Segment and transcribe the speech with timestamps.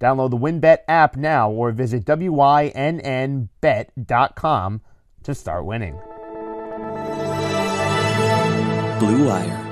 [0.00, 2.70] Download the WynnBET app now or visit WYNNBet.com
[5.22, 6.00] to start winning.
[8.98, 9.66] Blue Wire.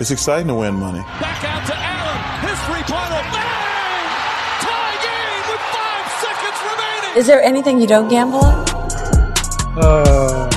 [0.00, 1.00] It's exciting to win money.
[1.20, 2.48] Back out to Allen.
[2.48, 3.22] His three-pointer.
[3.32, 4.08] Bang!
[4.64, 7.18] Tie game with five seconds remaining.
[7.18, 8.64] Is there anything you don't gamble on?
[9.78, 10.48] Uh,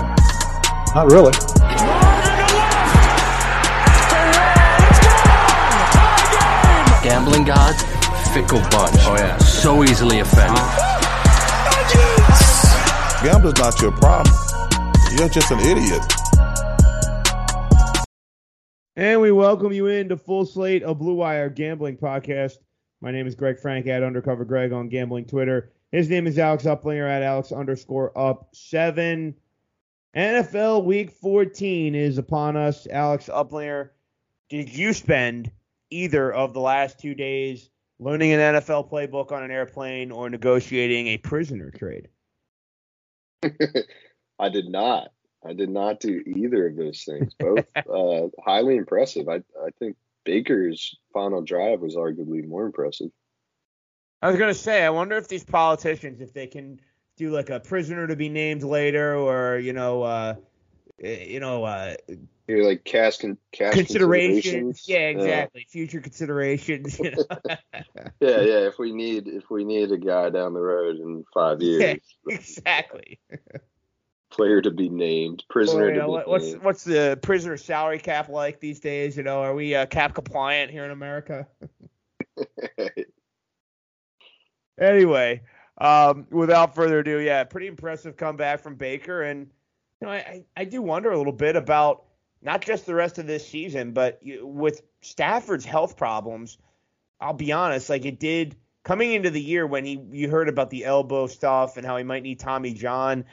[0.96, 1.34] not really.
[7.02, 7.82] Gambling gods,
[8.34, 8.96] fickle bunch.
[9.06, 9.38] Oh yeah.
[9.38, 10.62] So easily offended.
[13.24, 14.36] Gambling's not your problem.
[15.18, 16.02] You're just an idiot.
[18.96, 22.58] And we welcome you into full slate of Blue Wire Gambling Podcast.
[23.02, 25.72] My name is Greg Frank at Undercover Greg on Gambling Twitter.
[25.92, 29.36] His name is Alex Uplinger at Alex underscore up seven.
[30.16, 32.88] NFL Week 14 is upon us.
[32.92, 33.90] Alex Uplinger,
[34.50, 35.52] did you spend
[35.90, 37.70] either of the last two days
[38.00, 42.08] learning an NFL playbook on an airplane or negotiating a prisoner trade?
[44.40, 45.10] I did not.
[45.46, 47.34] I did not do either of those things.
[47.40, 49.30] Both uh, highly impressive.
[49.30, 53.12] I I think Baker's final drive was arguably more impressive.
[54.22, 56.80] I was gonna say, I wonder if these politicians, if they can
[57.16, 60.36] do like a prisoner to be named later, or you know, uh,
[61.02, 61.96] eh, you know, uh,
[62.50, 64.44] You're like cash con- cash considerations.
[64.44, 64.90] considerations.
[64.90, 65.68] Yeah, exactly.
[65.70, 66.98] Future considerations.
[66.98, 67.24] You know?
[68.20, 68.68] Yeah, yeah.
[68.68, 72.36] If we need if we need a guy down the road in five years, yeah,
[72.36, 73.20] exactly.
[74.32, 76.64] player to be named, prisoner Or, you to be what- what's named.
[76.64, 79.16] what's the prisoner salary cap like these days?
[79.16, 81.48] You know, are we uh, cap compliant here in America?
[84.82, 85.44] anyway,
[85.78, 89.52] um, without further ado, yeah, pretty impressive comeback from Baker, and
[90.02, 92.06] you know, I, I do wonder a little bit about
[92.42, 96.58] not just the rest of this season, but with Stafford's health problems.
[97.22, 100.70] I'll be honest, like it did coming into the year when he you heard about
[100.70, 103.26] the elbow stuff and how he might need Tommy John.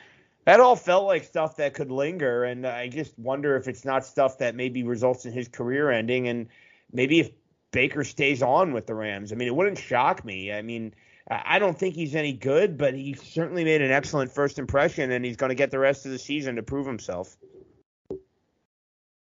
[0.45, 4.05] That all felt like stuff that could linger, and I just wonder if it's not
[4.05, 6.49] stuff that maybe results in his career ending, and
[6.93, 7.31] maybe if
[7.73, 9.33] Baker stays on with the Rams.
[9.33, 10.53] I mean, it wouldn't shock me.
[10.53, 10.95] I mean,
[11.29, 15.25] I don't think he's any good, but he certainly made an excellent first impression, and
[15.25, 17.37] he's going to get the rest of the season to prove himself.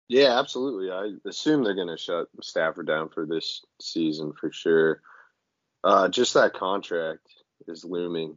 [0.08, 0.90] Yeah, absolutely.
[0.90, 5.02] I assume they're going to shut Stafford down for this season for sure.
[5.84, 7.28] Uh, just that contract
[7.66, 8.36] is looming.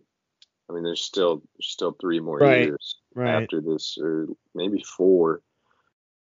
[0.70, 3.42] I mean, there's still there's still three more Right, years right.
[3.44, 5.42] after this, or maybe four,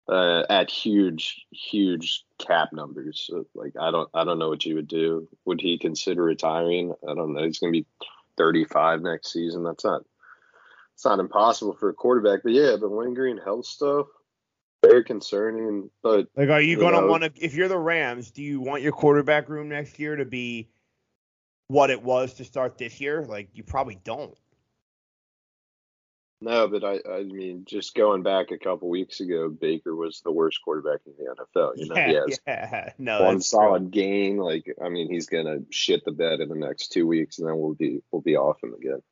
[0.08, 3.24] uh, at huge huge cap numbers.
[3.26, 5.28] So, like, I don't I don't know what you would do.
[5.44, 6.94] Would he consider retiring?
[7.06, 7.44] I don't know.
[7.44, 7.86] He's going to be
[8.36, 9.64] 35 next season.
[9.64, 10.02] That's not
[10.94, 12.40] it's not impossible for a quarterback.
[12.42, 14.06] But yeah, the lingering health stuff
[14.82, 15.90] very concerning.
[16.02, 18.82] But Like, are you going to want to, if you're the Rams, do you want
[18.82, 20.68] your quarterback room next year to be
[21.68, 23.24] what it was to start this year?
[23.24, 24.36] Like, you probably don't.
[26.40, 30.32] no, but I I mean, just going back a couple weeks ago, Baker was the
[30.32, 31.72] worst quarterback in the NFL.
[31.76, 32.90] You know, yeah, yeah.
[32.98, 33.58] No, one that's true.
[33.58, 34.38] solid game.
[34.38, 37.58] Like, I mean, he's gonna shit the bed in the next two weeks, and then
[37.58, 39.02] we'll be we'll be off him again.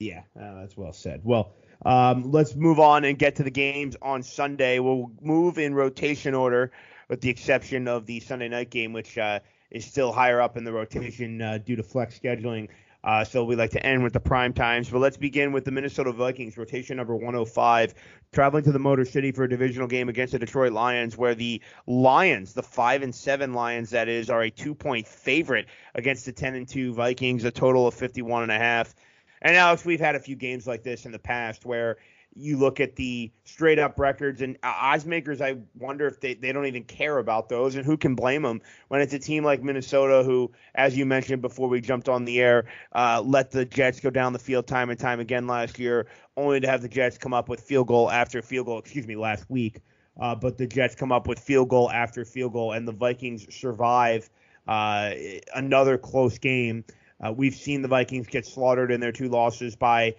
[0.00, 1.20] Yeah, uh, that's well said.
[1.22, 4.78] Well, um, let's move on and get to the games on Sunday.
[4.78, 6.72] We'll move in rotation order,
[7.08, 10.64] with the exception of the Sunday night game, which uh, is still higher up in
[10.64, 12.68] the rotation uh, due to flex scheduling.
[13.02, 14.90] Uh, so we like to end with the prime times.
[14.90, 17.94] But let's begin with the Minnesota Vikings, rotation number 105,
[18.32, 21.62] traveling to the Motor City for a divisional game against the Detroit Lions, where the
[21.86, 26.54] Lions, the five and seven Lions, that is, are a two-point favorite against the 10
[26.54, 28.94] and two Vikings, a total of 51 and a half.
[29.42, 31.96] And Alex, we've had a few games like this in the past where
[32.34, 35.40] you look at the straight up records and uh, odds makers.
[35.40, 38.60] I wonder if they, they don't even care about those, and who can blame them
[38.88, 42.40] when it's a team like Minnesota, who, as you mentioned before we jumped on the
[42.40, 46.06] air, uh, let the Jets go down the field time and time again last year,
[46.36, 48.78] only to have the Jets come up with field goal after field goal.
[48.78, 49.80] Excuse me, last week.
[50.20, 53.52] Uh, but the Jets come up with field goal after field goal, and the Vikings
[53.54, 54.28] survive
[54.68, 55.12] uh,
[55.54, 56.84] another close game.
[57.24, 60.14] Uh, we've seen the Vikings get slaughtered in their two losses by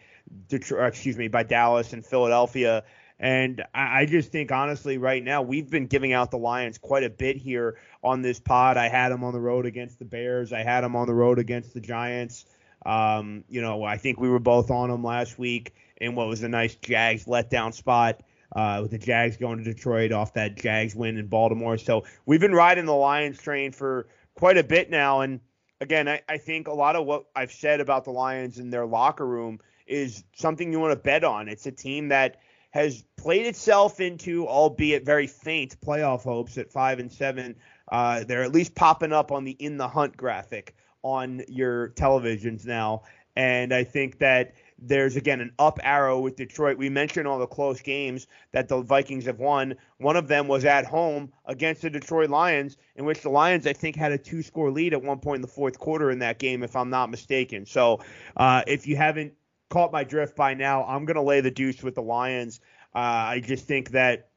[0.47, 2.83] Detroit, excuse me, by Dallas and Philadelphia.
[3.19, 7.03] And I, I just think, honestly, right now, we've been giving out the Lions quite
[7.03, 8.77] a bit here on this pod.
[8.77, 10.53] I had them on the road against the Bears.
[10.53, 12.45] I had them on the road against the Giants.
[12.85, 16.41] Um, you know, I think we were both on them last week in what was
[16.41, 18.21] a nice Jags letdown spot.
[18.53, 21.77] Uh, with the Jags going to Detroit off that Jags win in Baltimore.
[21.77, 25.21] So we've been riding the Lions train for quite a bit now.
[25.21, 25.39] And
[25.81, 28.85] again, I, I think a lot of what I've said about the Lions in their
[28.85, 31.49] locker room is something you want to bet on.
[31.49, 32.37] It's a team that
[32.69, 37.55] has played itself into, albeit very faint, playoff hopes at five and seven.
[37.91, 42.65] Uh, they're at least popping up on the in the hunt graphic on your televisions
[42.65, 43.01] now.
[43.35, 46.77] And I think that there's again an up arrow with Detroit.
[46.77, 49.75] We mentioned all the close games that the Vikings have won.
[49.97, 53.73] One of them was at home against the Detroit Lions, in which the Lions, I
[53.73, 56.39] think, had a two score lead at one point in the fourth quarter in that
[56.39, 57.65] game, if I'm not mistaken.
[57.65, 58.01] So
[58.35, 59.33] uh, if you haven't
[59.69, 62.59] caught my drift by now, I'm going to lay the deuce with the Lions.
[62.95, 64.29] Uh, I just think that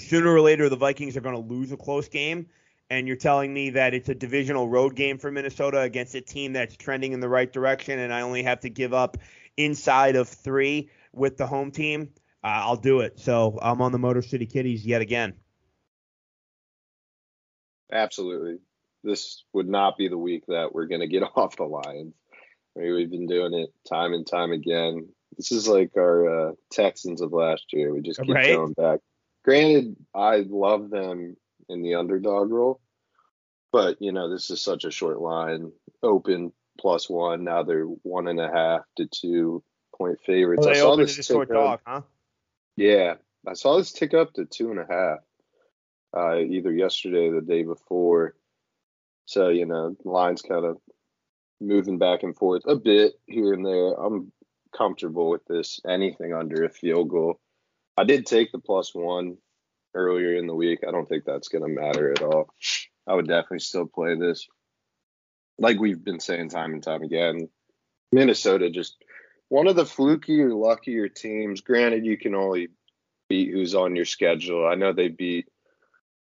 [0.00, 2.46] sooner or later the Vikings are going to lose a close game.
[2.90, 6.52] And you're telling me that it's a divisional road game for Minnesota against a team
[6.52, 9.16] that's trending in the right direction, and I only have to give up
[9.64, 12.10] inside of three with the home team,
[12.42, 13.18] uh, I'll do it.
[13.18, 15.34] So I'm on the Motor City Kitties yet again.
[17.92, 18.58] Absolutely.
[19.02, 22.14] This would not be the week that we're going to get off the Lions.
[22.76, 25.08] I mean, we've been doing it time and time again.
[25.36, 27.92] This is like our uh, Texans of last year.
[27.92, 28.48] We just keep Right.
[28.48, 29.00] going back.
[29.44, 31.36] Granted, I love them
[31.68, 32.80] in the underdog role,
[33.72, 35.72] but you know this is such a short line.
[36.02, 37.44] Open plus one.
[37.44, 39.62] Now they're one and a half to two
[39.96, 40.66] point favorites.
[40.66, 42.00] Oh, I saw this tick up- dog, huh?
[42.76, 43.16] Yeah,
[43.46, 45.18] I saw this tick up to two and a half,
[46.16, 48.34] uh, either yesterday or the day before.
[49.26, 50.78] So you know, lines kind of
[51.60, 53.92] moving back and forth a bit here and there.
[53.92, 54.32] I'm
[54.76, 55.80] comfortable with this.
[55.86, 57.38] Anything under a field goal.
[57.96, 59.36] I did take the plus one
[59.94, 60.80] earlier in the week.
[60.86, 62.48] I don't think that's going to matter at all.
[63.06, 64.46] I would definitely still play this.
[65.60, 67.48] Like we've been saying time and time again,
[68.10, 68.96] Minnesota just
[69.48, 71.60] one of the flukier, luckier teams.
[71.60, 72.68] Granted, you can only
[73.28, 74.66] beat who's on your schedule.
[74.66, 75.46] I know they beat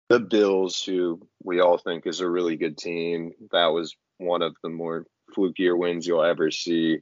[0.08, 3.32] the Bills, who we all think is a really good team.
[3.52, 5.06] That was one of the more
[5.37, 7.00] flukier wins you'll ever see.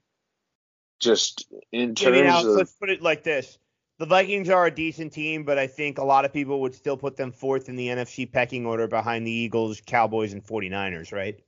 [1.00, 3.58] Just in terms Alex, of let's put it like this.
[3.98, 6.96] The Vikings are a decent team, but I think a lot of people would still
[6.96, 11.38] put them fourth in the NFC pecking order behind the Eagles, Cowboys, and 49ers, right?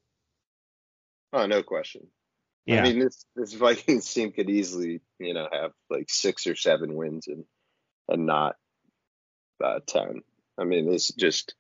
[1.36, 2.06] Oh, no question.
[2.66, 2.80] Yeah.
[2.80, 6.94] I mean, this this Vikings team could easily, you know, have like six or seven
[6.94, 7.44] wins and
[8.08, 8.56] and not
[9.64, 10.22] uh, ten.
[10.58, 11.54] I mean, it's just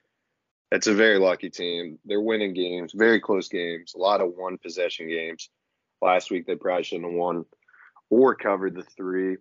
[0.72, 1.98] it's a very lucky team.
[2.04, 5.48] They're winning games, very close games, a lot of one possession games.
[6.02, 7.44] Last week they probably shouldn't have won
[8.10, 9.36] or covered the three.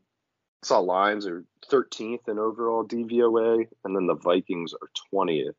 [0.63, 5.55] saw Lions are 13th in overall DVOA, and then the Vikings are 20th.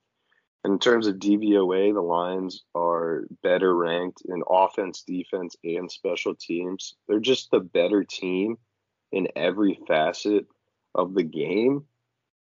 [0.67, 6.95] In terms of DVOA, the Lions are better ranked in offense, defense, and special teams.
[7.07, 8.59] They're just the better team
[9.13, 10.47] in every facet
[10.93, 11.85] of the game.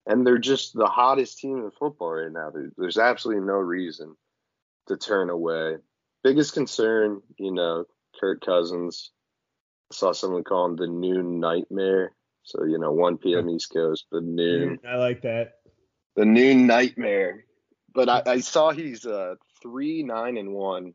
[0.06, 2.52] And they're just the hottest team in football right now.
[2.78, 4.18] There's absolutely no reason
[4.88, 5.78] to turn away.
[6.22, 7.86] Biggest concern, you know,
[8.20, 9.12] Kirk Cousins.
[9.94, 12.12] I saw someone call him the noon nightmare.
[12.44, 13.50] So, you know, 1 p.m.
[13.50, 15.60] East Coast, the noon I like that.
[16.18, 17.46] the new nightmare.
[17.94, 20.94] But I, I saw he's uh three nine and one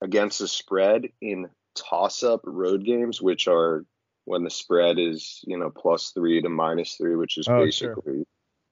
[0.00, 3.84] against the spread in toss up road games, which are
[4.24, 7.94] when the spread is you know plus three to minus three, which is Oh, sure.
[7.94, 8.24] basically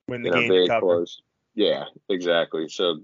[0.08, 0.80] Win the you know game very cover.
[0.80, 1.20] close.
[1.54, 2.68] Yeah, exactly.
[2.68, 3.00] So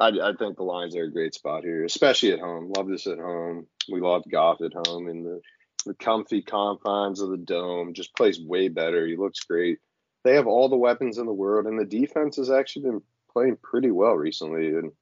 [0.00, 2.72] I, I think the Lions are a great spot here, especially at home.
[2.76, 3.66] Love this at home.
[3.90, 5.40] We love Goff at home in the
[5.86, 7.92] the comfy confines of the dome.
[7.94, 9.06] Just plays way better.
[9.06, 9.78] He looks great.
[10.24, 13.02] They have all the weapons in the world, and the defense has actually been
[13.32, 14.68] playing pretty well recently.
[14.68, 14.92] And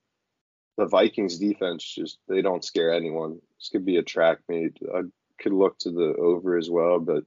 [0.76, 3.41] the Vikings defense just they don't scare anyone.
[3.59, 4.79] This could be a track meet.
[4.95, 5.02] I
[5.38, 7.25] could look to the over as well, but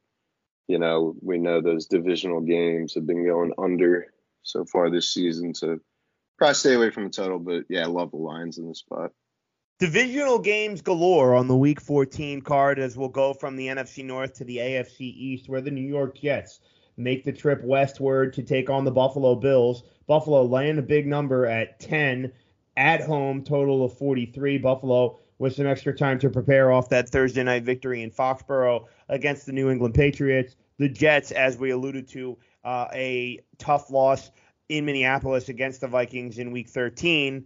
[0.67, 4.07] you know we know those divisional games have been going under
[4.43, 5.79] so far this season, so
[6.37, 7.39] probably stay away from the total.
[7.39, 9.11] But yeah, I love the lines in this spot.
[9.77, 14.35] Divisional games galore on the Week 14 card as we'll go from the NFC North
[14.35, 16.61] to the AFC East, where the New York Jets
[16.97, 19.83] make the trip westward to take on the Buffalo Bills.
[20.07, 22.31] Buffalo laying a big number at 10
[22.77, 24.57] at home, total of 43.
[24.57, 29.45] Buffalo with some extra time to prepare off that Thursday night victory in Foxborough against
[29.45, 30.55] the New England Patriots.
[30.77, 34.31] The Jets, as we alluded to, uh, a tough loss
[34.69, 37.45] in Minneapolis against the Vikings in Week 13.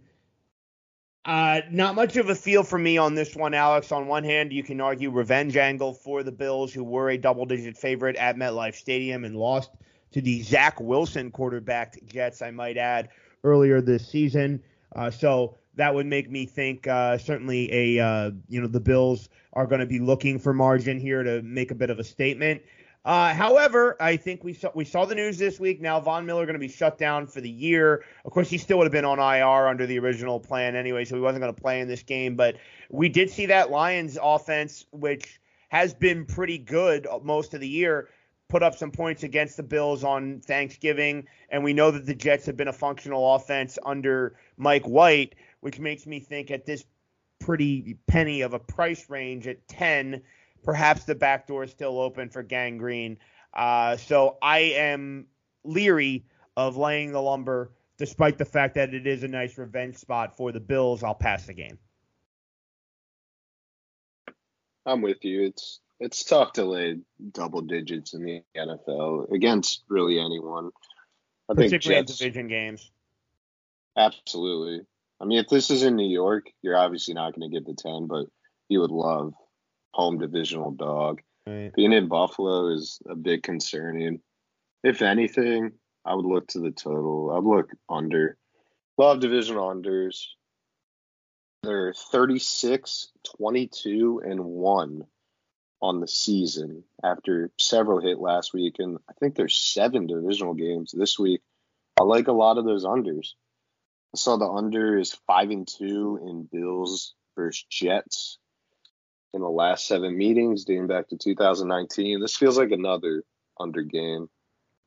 [1.30, 3.92] Uh, not much of a feel for me on this one, Alex.
[3.92, 7.78] On one hand, you can argue revenge angle for the Bills, who were a double-digit
[7.78, 9.70] favorite at MetLife Stadium and lost
[10.10, 13.10] to the Zach Wilson quarterbacked Jets, I might add,
[13.44, 14.60] earlier this season.
[14.96, 19.28] Uh, so that would make me think uh, certainly a uh, you know the Bills
[19.52, 22.60] are going to be looking for margin here to make a bit of a statement.
[23.02, 25.80] Uh, however, I think we saw we saw the news this week.
[25.80, 28.04] Now Von Miller going to be shut down for the year.
[28.26, 31.14] Of course, he still would have been on IR under the original plan anyway, so
[31.14, 32.36] he wasn't going to play in this game.
[32.36, 32.56] But
[32.90, 35.40] we did see that Lions offense, which
[35.70, 38.10] has been pretty good most of the year,
[38.50, 42.44] put up some points against the Bills on Thanksgiving, and we know that the Jets
[42.46, 46.84] have been a functional offense under Mike White, which makes me think at this
[47.38, 50.20] pretty penny of a price range at 10
[50.62, 53.18] perhaps the back door is still open for Gang Green.
[53.54, 55.26] Uh, so I am
[55.64, 56.24] leery
[56.56, 60.52] of laying the lumber, despite the fact that it is a nice revenge spot for
[60.52, 61.02] the Bills.
[61.02, 61.78] I'll pass the game.
[64.86, 65.44] I'm with you.
[65.44, 66.98] It's it's tough to lay
[67.32, 70.70] double digits in the NFL against really anyone.
[71.48, 72.90] I Particularly think Jets, in division games.
[73.96, 74.86] Absolutely.
[75.20, 77.74] I mean, if this is in New York, you're obviously not going to get the
[77.74, 78.26] 10, but
[78.68, 79.34] you would love
[79.92, 81.20] home divisional dog.
[81.46, 81.72] Right.
[81.74, 84.20] Being in Buffalo is a bit concerning.
[84.82, 85.72] If anything,
[86.04, 87.30] I would look to the total.
[87.30, 88.36] I'd look under.
[88.98, 90.26] Love divisional unders.
[91.62, 95.04] They're 36, 22, and 1
[95.82, 98.76] on the season after several hit last week.
[98.78, 101.40] And I think there's seven divisional games this week.
[101.98, 103.34] I like a lot of those unders.
[104.14, 108.38] I saw the under is 5 and 2 in Bills versus Jets
[109.32, 112.20] in the last seven meetings dating back to 2019.
[112.20, 113.24] This feels like another
[113.58, 114.28] under game.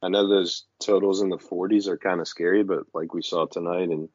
[0.02, 3.46] I know those totals in the 40s are kind of scary, but like we saw
[3.46, 4.10] tonight in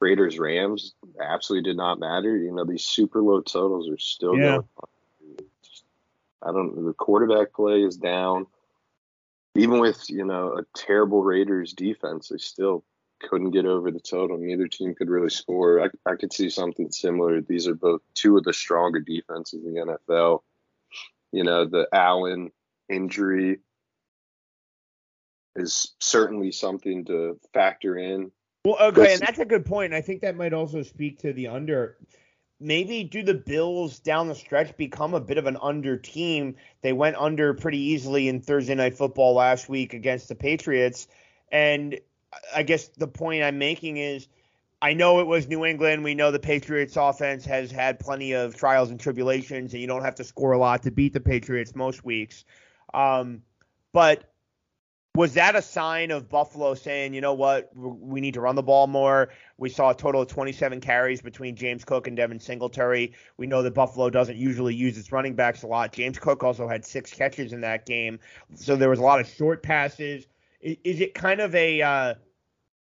[0.00, 2.36] Raiders Rams, absolutely did not matter.
[2.36, 4.42] You know, these super low totals are still yeah.
[4.42, 4.88] going on.
[6.42, 8.46] I don't the quarterback play is down.
[9.54, 12.82] Even with, you know, a terrible Raiders defense, they still
[13.20, 14.38] couldn't get over the total.
[14.38, 15.82] Neither team could really score.
[15.82, 17.40] I, I could see something similar.
[17.40, 20.40] These are both two of the stronger defenses in the NFL.
[21.32, 22.50] You know, the Allen
[22.88, 23.60] injury
[25.54, 28.32] is certainly something to factor in.
[28.64, 29.94] Well, okay, and that's a good point.
[29.94, 31.96] I think that might also speak to the under.
[32.62, 36.56] Maybe do the Bills down the stretch become a bit of an under team?
[36.82, 41.08] They went under pretty easily in Thursday night football last week against the Patriots.
[41.50, 41.98] And
[42.54, 44.28] I guess the point I'm making is
[44.82, 46.04] I know it was New England.
[46.04, 50.02] We know the Patriots offense has had plenty of trials and tribulations, and you don't
[50.02, 52.44] have to score a lot to beat the Patriots most weeks.
[52.94, 53.42] Um,
[53.92, 54.30] but
[55.14, 58.62] was that a sign of Buffalo saying, you know what, we need to run the
[58.62, 59.30] ball more?
[59.58, 63.12] We saw a total of 27 carries between James Cook and Devin Singletary.
[63.36, 65.92] We know that Buffalo doesn't usually use its running backs a lot.
[65.92, 68.18] James Cook also had six catches in that game,
[68.54, 70.26] so there was a lot of short passes
[70.60, 72.14] is, it kind of a uh,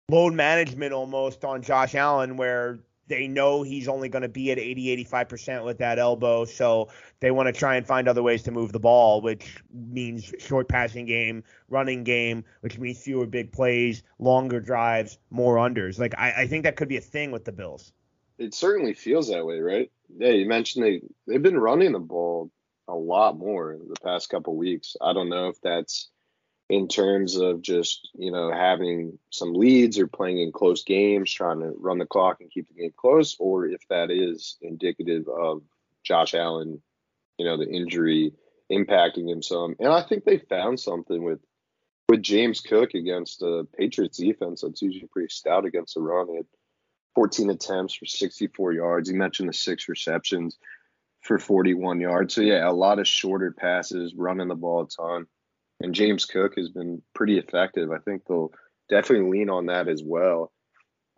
[0.09, 4.59] load management almost on Josh Allen where they know he's only going to be at
[4.59, 8.51] 80 85% with that elbow so they want to try and find other ways to
[8.51, 14.03] move the ball which means short passing game running game which means fewer big plays
[14.19, 15.99] longer drives more unders.
[15.99, 17.91] Like i, I think that could be a thing with the bills.
[18.37, 19.91] It certainly feels that way right?
[20.15, 22.51] Yeah you mentioned they they've been running the ball
[22.87, 24.95] a lot more the past couple weeks.
[24.99, 26.09] I don't know if that's
[26.69, 31.59] in terms of just you know having some leads or playing in close games, trying
[31.59, 35.63] to run the clock and keep the game close, or if that is indicative of
[36.03, 36.81] Josh Allen,
[37.37, 38.33] you know, the injury
[38.71, 39.75] impacting him some.
[39.79, 41.39] And I think they found something with
[42.07, 46.27] with James Cook against the Patriots defense that's usually pretty stout against the run.
[46.29, 46.45] He had
[47.15, 49.09] 14 attempts for 64 yards.
[49.09, 50.57] He mentioned the six receptions
[51.21, 52.33] for 41 yards.
[52.33, 55.27] So yeah, a lot of shorter passes, running the ball a ton
[55.79, 57.91] and James Cook has been pretty effective.
[57.91, 58.51] I think they'll
[58.89, 60.51] definitely lean on that as well.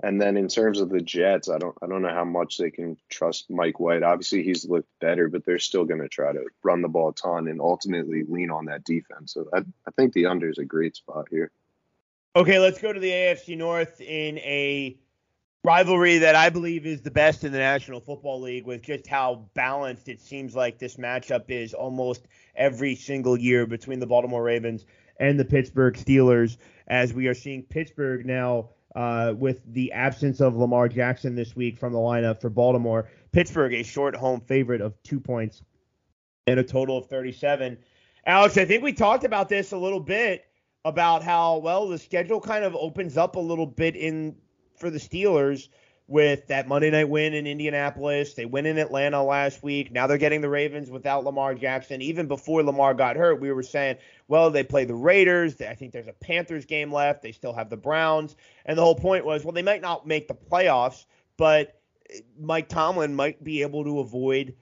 [0.04, 2.72] And then in terms of the Jets, I don't I don't know how much they
[2.72, 4.02] can trust Mike White.
[4.02, 7.14] Obviously, he's looked better, but they're still going to try to run the ball a
[7.14, 9.34] ton and ultimately lean on that defense.
[9.34, 11.52] So I, I think the under is a great spot here.
[12.36, 14.98] Okay, let's go to the AFC North in a
[15.64, 19.46] rivalry that I believe is the best in the National Football League with just how
[19.54, 24.86] balanced it seems like this matchup is almost every single year between the Baltimore Ravens
[25.20, 30.58] and the Pittsburgh Steelers as we are seeing Pittsburgh now uh, with the absence of
[30.58, 33.08] Lamar Jackson this week from the lineup for Baltimore.
[33.32, 35.62] Pittsburgh a short home favorite of 2 points
[36.48, 37.78] and a total of 37.
[38.26, 40.44] Alex, I think we talked about this a little bit
[40.86, 44.36] about how well the schedule kind of opens up a little bit in
[44.82, 45.70] for the Steelers
[46.08, 48.34] with that Monday night win in Indianapolis.
[48.34, 49.94] They win in Atlanta last week.
[49.94, 52.02] Now they're getting the Ravens without Lamar Jackson.
[52.02, 53.96] Even before Lamar got hurt, we were saying,
[54.28, 55.62] well, they play the Raiders.
[55.62, 57.22] I think there's a Panthers game left.
[57.22, 58.36] They still have the Browns.
[58.66, 61.06] And the whole point was, well, they might not make the playoffs,
[61.38, 61.80] but
[62.38, 64.56] Mike Tomlin might be able to avoid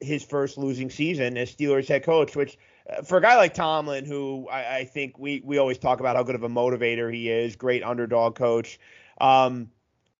[0.00, 2.56] his first losing season as Steelers head coach, which
[2.88, 6.16] uh, for a guy like Tomlin, who I, I, think we we always talk about
[6.16, 8.78] how good of a motivator he is, great underdog coach.
[9.20, 9.70] Um,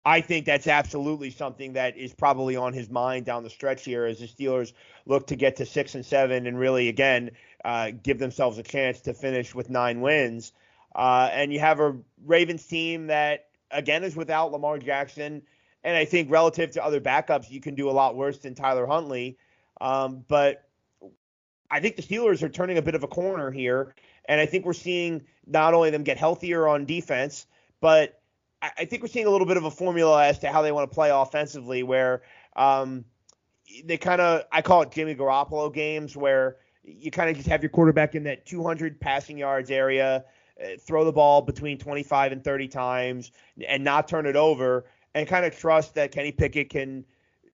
[0.07, 4.05] I think that's absolutely something that is probably on his mind down the stretch here
[4.05, 4.75] as the Steelers
[5.07, 7.31] look to get to six and seven and really again
[7.65, 10.53] uh, give themselves a chance to finish with nine wins.
[10.95, 11.97] Uh, and you have a
[12.27, 15.43] Ravens team that again is without Lamar Jackson,
[15.83, 18.87] and I think relative to other backups, you can do a lot worse than Tyler
[18.87, 19.39] Huntley.
[19.81, 20.69] Um, but
[21.71, 23.95] I think the Steelers are turning a bit of a corner here,
[24.27, 27.47] and I think we're seeing not only them get healthier on defense,
[27.81, 28.21] but
[28.79, 30.91] I think we're seeing a little bit of a formula as to how they want
[30.91, 32.23] to play offensively, where
[32.57, 33.05] um,
[33.85, 37.63] they kind of I call it Jimmy Garoppolo games, where you kind of just have
[37.63, 40.25] your quarterback in that 200 passing yards area,
[40.63, 43.33] uh, throw the ball between 25 and 30 times,
[43.67, 47.05] and not turn it over, and kind of trust that Kenny Pickett can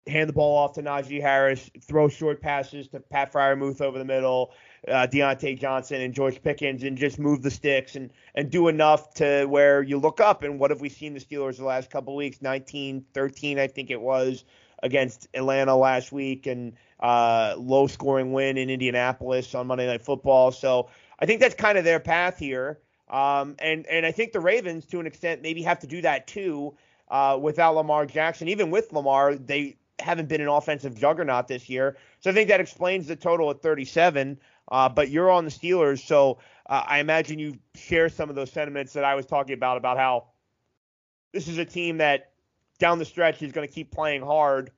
[0.06, 4.04] hand the ball off to Najee Harris, throw short passes to Pat Freiermuth over the
[4.04, 4.52] middle,
[4.88, 9.14] uh, Diontae Johnson and George Pickens and just move the sticks and and do enough
[9.14, 12.14] to where you look up and what have we seen the Steelers the last couple
[12.16, 12.40] weeks?
[12.40, 14.44] 19, 13, I think it was
[14.82, 20.52] against Atlanta last week and uh, low scoring win in Indianapolis on Monday Night Football.
[20.52, 22.80] So I think that's kind of their path here.
[23.08, 26.26] Um, and and I think the Ravens, to an extent, maybe have to do that
[26.26, 26.74] too.
[27.08, 31.96] Uh, without Lamar Jackson, even with Lamar, they haven't been an offensive juggernaut this year.
[32.20, 34.38] So I think that explains the total at 37.
[34.70, 38.52] Uh, but you're on the Steelers, so uh, I imagine you share some of those
[38.52, 40.28] sentiments that I was talking about about how
[41.32, 42.32] this is a team that
[42.78, 44.70] down the stretch is going to keep playing hard,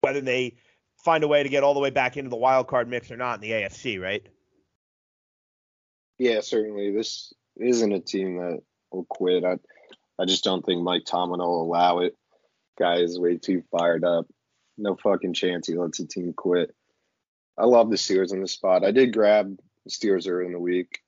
[0.00, 0.56] whether they
[0.96, 3.16] find a way to get all the way back into the wild card mix or
[3.16, 4.26] not in the AFC, right?
[6.18, 6.90] Yeah, certainly.
[6.90, 8.60] This isn't a team that
[8.92, 9.44] will quit.
[9.44, 9.56] I,
[10.18, 12.16] I just don't think Mike Tomlin will allow it.
[12.78, 14.26] Guy is way too fired up.
[14.76, 16.74] No fucking chance he lets a team quit.
[17.58, 18.84] I love the Steelers in this spot.
[18.84, 21.00] I did grab the Steelers early in the week.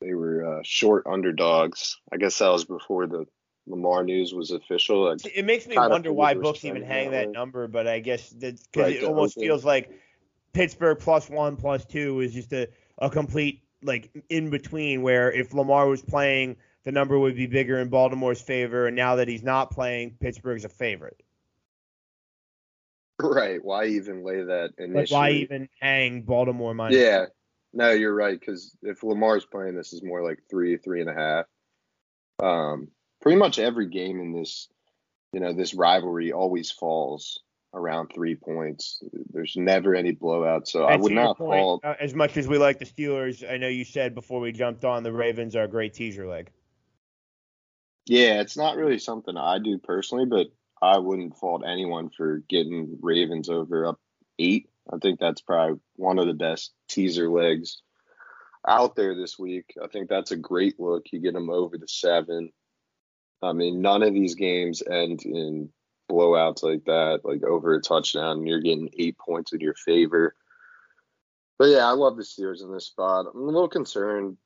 [0.00, 1.98] They were uh, short underdogs.
[2.12, 3.26] I guess that was before the
[3.66, 5.08] Lamar news was official.
[5.08, 8.30] I it makes me wonder why books even hang that, that number, but I guess
[8.30, 9.90] because right, it almost feels like
[10.52, 15.52] Pittsburgh plus one plus two is just a, a complete like in between where if
[15.52, 19.42] Lamar was playing, the number would be bigger in Baltimore's favor, and now that he's
[19.42, 21.22] not playing, Pittsburgh's a favorite.
[23.22, 23.64] Right.
[23.64, 25.00] Why even lay that initially?
[25.00, 26.98] Like why even hang Baltimore money?
[26.98, 27.26] Yeah.
[27.72, 28.38] No, you're right.
[28.38, 31.46] Because if Lamar's playing, this is more like three, three and a half.
[32.42, 32.88] Um,
[33.22, 34.68] pretty much every game in this,
[35.32, 37.40] you know, this rivalry always falls
[37.74, 39.02] around three points.
[39.32, 41.80] There's never any blowout, so I would not point, fall.
[41.84, 44.84] Uh, as much as we like the Steelers, I know you said before we jumped
[44.84, 46.50] on the Ravens are a great teaser leg.
[48.06, 50.46] Yeah, it's not really something I do personally, but
[50.82, 53.98] I wouldn't fault anyone for getting Ravens over up
[54.38, 54.68] eight.
[54.92, 57.82] I think that's probably one of the best teaser legs
[58.66, 59.74] out there this week.
[59.82, 61.06] I think that's a great look.
[61.12, 62.52] You get them over the seven.
[63.42, 65.70] I mean, none of these games end in
[66.10, 70.34] blowouts like that, like over a touchdown, and you're getting eight points in your favor.
[71.58, 73.26] But yeah, I love the Steelers in this spot.
[73.32, 74.36] I'm a little concerned.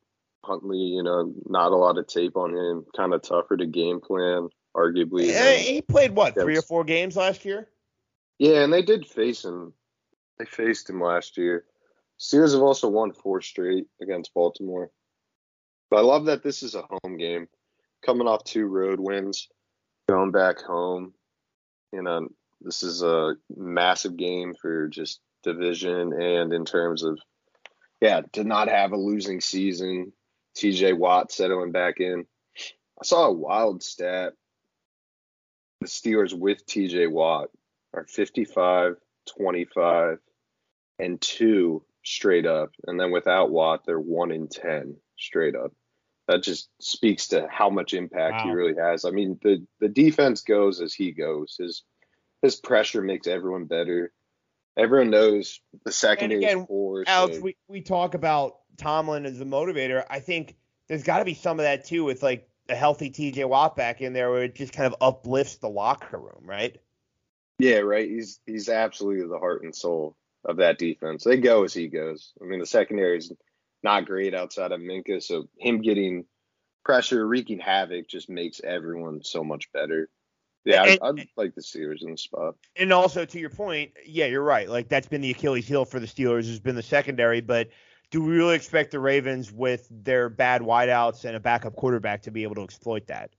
[0.45, 4.01] Huntley, you know, not a lot of tape on him, kind of tougher to game
[4.01, 5.27] plan arguably.
[5.27, 7.69] Yeah, he played what three or four games last year.
[8.39, 9.73] Yeah, and they did face him.
[10.39, 11.65] They faced him last year.
[12.19, 14.91] Steelers have also won four straight against Baltimore.
[15.91, 17.49] But I love that this is a home game,
[18.05, 19.49] coming off two road wins,
[20.09, 21.15] going back home.
[21.93, 22.29] You know,
[22.61, 27.19] this is a massive game for just division and in terms of,
[28.01, 30.13] yeah, to not have a losing season.
[30.57, 32.27] TJ Watt settling back in.
[32.59, 34.35] I saw a wild stat
[35.81, 37.49] the Steelers with TJ Watt
[37.95, 38.97] are 55,
[39.37, 40.19] 25,
[40.99, 42.71] and 2 straight up.
[42.87, 45.73] And then without Watt, they're 1 in 10 straight up.
[46.29, 48.45] That just speaks to how much impact wow.
[48.45, 49.05] he really has.
[49.05, 51.57] I mean, the, the defense goes as he goes.
[51.59, 51.83] His
[52.43, 54.13] his pressure makes everyone better.
[54.77, 57.05] Everyone knows the second and again, four.
[57.07, 57.43] Alex, so.
[57.43, 60.05] we, we talk about Tomlin as the motivator.
[60.09, 60.57] I think
[60.89, 64.01] there's got to be some of that too with like a healthy TJ Watt back
[64.01, 66.77] in there where it just kind of uplifts the locker room, right?
[67.59, 68.09] Yeah, right.
[68.09, 71.25] He's he's absolutely the heart and soul of that defense.
[71.25, 72.33] They go as he goes.
[72.41, 73.33] I mean, the secondary is
[73.83, 76.25] not great outside of Minkah, so him getting
[76.85, 80.09] pressure, wreaking havoc, just makes everyone so much better.
[80.65, 82.55] Yeah, and, I'd, I'd like the Steelers in the spot.
[82.77, 84.69] And also to your point, yeah, you're right.
[84.69, 87.69] Like that's been the Achilles heel for the Steelers has been the secondary, but
[88.11, 92.31] do we really expect the Ravens with their bad wideouts and a backup quarterback to
[92.31, 93.31] be able to exploit that?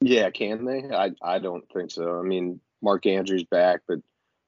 [0.00, 0.84] Yeah, can they?
[0.94, 2.18] I I don't think so.
[2.18, 3.98] I mean, Mark Andrews back, but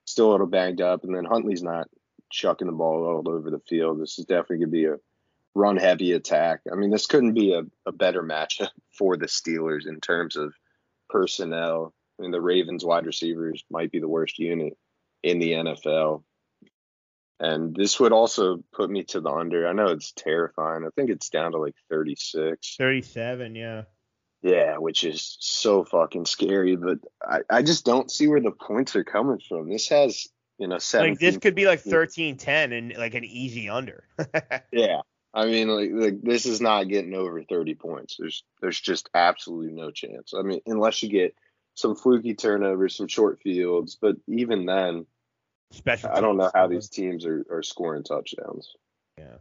[0.05, 1.89] still a little banged up, and then Huntley's not
[2.31, 4.01] chucking the ball all over the field.
[4.01, 4.97] This is definitely gonna be a
[5.55, 6.61] run heavy attack.
[6.71, 10.55] I mean, this couldn't be a, a better matchup for the Steelers in terms of
[11.09, 11.95] personnel.
[12.19, 14.77] I mean, the Ravens wide receivers might be the worst unit
[15.23, 16.23] in the NFL.
[17.41, 19.67] And this would also put me to the under.
[19.67, 20.85] I know it's terrifying.
[20.85, 22.77] I think it's down to like 36.
[22.77, 23.83] 37, yeah.
[24.43, 26.77] Yeah, which is so fucking scary.
[26.77, 29.71] But I, I just don't see where the points are coming from.
[29.71, 31.13] This has, you know, 17.
[31.13, 34.05] Like this could be like 13-10 and like an easy under.
[34.71, 35.01] yeah.
[35.33, 38.17] I mean, like, like this is not getting over 30 points.
[38.19, 40.35] There's there's just absolutely no chance.
[40.37, 41.35] I mean, unless you get
[41.75, 45.07] some fluky turnovers, some short fields, but even then,
[45.73, 48.75] Special I don't know how these teams are, are scoring touchdowns.
[49.19, 49.37] Yeah.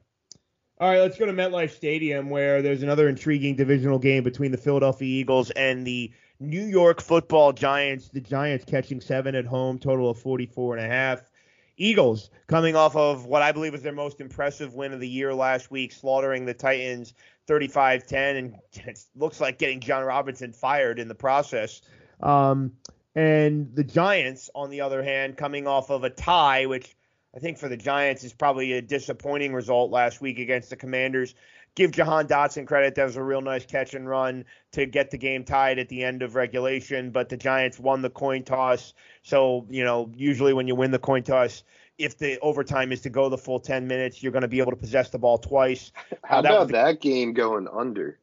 [0.80, 4.58] All right, let's go to MetLife Stadium where there's another intriguing divisional game between the
[4.58, 8.10] Philadelphia Eagles and the New York Football Giants.
[8.10, 11.30] The Giants catching seven at home, total of 44 and a half.
[11.76, 15.34] Eagles coming off of what I believe was their most impressive win of the year
[15.34, 17.14] last week, slaughtering the Titans
[17.48, 18.56] 35-10, and
[18.88, 21.82] it looks like getting Jon Robinson fired in the process.
[22.22, 22.74] Um,
[23.16, 26.96] and the Giants, on the other hand, coming off of a tie, which
[27.36, 31.36] I think for the Giants is probably a disappointing result last week against the Commanders.
[31.76, 32.96] Give Jahan Dotson credit.
[32.96, 36.04] That was a real nice catch and run to get the game tied at the
[36.04, 38.94] end of regulation, but the Giants won the coin toss.
[39.22, 41.64] So, you know, usually when you win the coin toss,
[42.00, 44.72] if the overtime is to go the full 10 minutes, you're going to be able
[44.72, 45.92] to possess the ball twice.
[46.24, 48.20] How Uh, that about the- that game going under?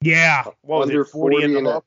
[0.00, 0.44] Yeah.
[0.62, 1.84] What was under it, 40, in the hook?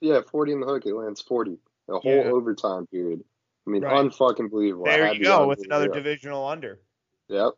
[0.00, 0.84] Yeah, 40 in the hook.
[0.84, 1.58] It lands 40.
[1.88, 2.30] A whole Yeah.
[2.30, 3.22] overtime period.
[3.66, 4.04] I mean, Right.
[4.04, 4.84] unfucking believable.
[4.86, 6.80] There you go with another divisional under.
[7.28, 7.52] Yep.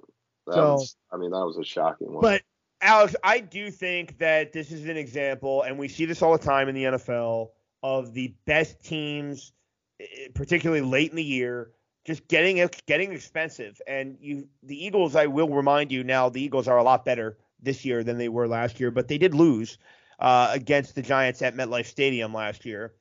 [0.47, 2.23] That So- was, I mean, that was a shocking one.
[2.23, 2.43] But
[2.81, 6.45] Alex, I do think that this is an example, and we see this all the
[6.45, 9.53] time in the NFL of the best teams,
[10.01, 11.73] eh, particularly late in the year,
[12.05, 13.81] just getting getting expensive.
[13.87, 17.39] And you, the Eagles, I will remind you now, the Eagles are a lot better
[17.61, 19.79] this year than they were last year, but they did lose
[20.19, 22.95] uh, against the Giants at MetLife Stadium last year,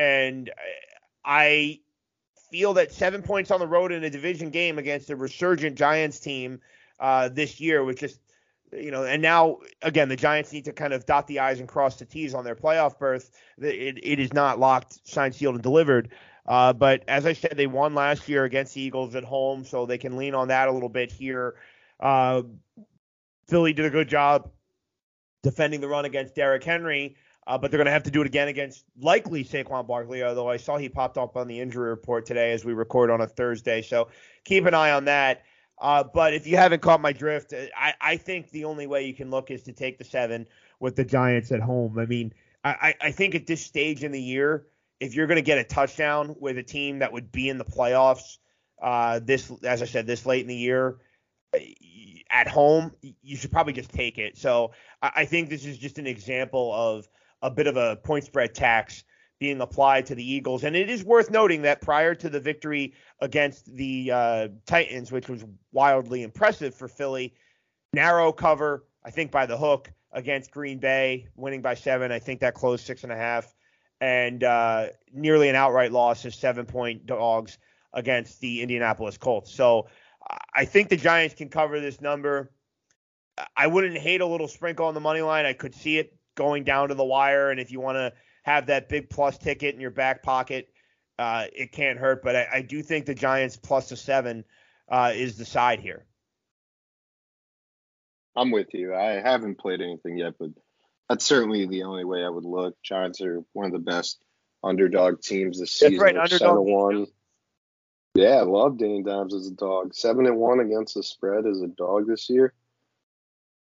[0.00, 0.50] and
[1.26, 1.80] I
[2.50, 6.18] feel that seven points on the road in a division game against a resurgent Giants
[6.18, 6.60] team
[6.98, 8.18] uh, this year was just
[8.72, 11.68] you know, and now again, the Giants need to kind of dot the I's and
[11.68, 13.30] cross the T's on their playoff berth.
[13.58, 16.10] It, it is not locked, signed, sealed, and delivered.
[16.46, 19.86] Uh, but as I said, they won last year against the Eagles at home, so
[19.86, 21.56] they can lean on that a little bit here.
[21.98, 22.42] Uh,
[23.48, 24.50] Philly did a good job
[25.42, 28.26] defending the run against Derrick Henry, uh, but they're going to have to do it
[28.26, 32.26] again against likely Saquon Barkley, although I saw he popped up on the injury report
[32.26, 33.82] today as we record on a Thursday.
[33.82, 34.08] So
[34.44, 35.42] keep an eye on that.
[35.80, 39.14] Uh, but if you haven't caught my drift, I, I think the only way you
[39.14, 40.46] can look is to take the seven
[40.78, 41.98] with the Giants at home.
[41.98, 44.66] I mean, I, I think at this stage in the year,
[45.00, 47.64] if you're going to get a touchdown with a team that would be in the
[47.64, 48.36] playoffs,
[48.82, 50.98] uh, this, as I said, this late in the year,
[52.30, 54.36] at home, you should probably just take it.
[54.36, 57.08] So I, I think this is just an example of
[57.42, 59.04] a bit of a point spread tax
[59.38, 60.64] being applied to the Eagles.
[60.64, 65.28] And it is worth noting that prior to the victory against the uh, Titans, which
[65.28, 67.34] was wildly impressive for Philly,
[67.94, 72.12] narrow cover, I think by the hook against Green Bay, winning by seven.
[72.12, 73.54] I think that closed six and a half,
[74.02, 77.58] and uh, nearly an outright loss as seven point dogs
[77.94, 79.52] against the Indianapolis Colts.
[79.52, 79.88] So
[80.54, 82.52] I think the Giants can cover this number.
[83.56, 85.46] I wouldn't hate a little sprinkle on the money line.
[85.46, 88.12] I could see it going down to the wire, and if you want to
[88.42, 90.68] have that big plus ticket in your back pocket,
[91.18, 92.22] uh, it can't hurt.
[92.22, 94.44] But I, I, do think the Giants plus a seven
[94.88, 96.06] uh, is the side here.
[98.34, 98.94] I'm with you.
[98.94, 100.50] I haven't played anything yet, but
[101.08, 102.80] that's certainly the only way I would look.
[102.82, 104.22] Giants are one of the best
[104.62, 105.94] underdog teams this season.
[105.94, 106.66] That's right, underdog.
[106.66, 107.06] One.
[108.14, 109.94] Yeah, I love Danny Dimes as a dog.
[109.94, 112.52] Seven and one against the spread as a dog this year.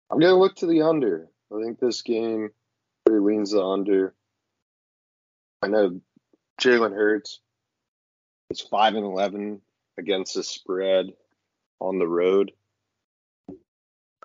[0.09, 1.29] I'm gonna look to the under.
[1.53, 2.49] I think this game
[3.07, 4.15] really leans the under.
[5.61, 6.01] I know
[6.59, 7.39] Jalen Hurts
[8.49, 9.61] is five and eleven
[9.97, 11.13] against the spread
[11.79, 12.53] on the road.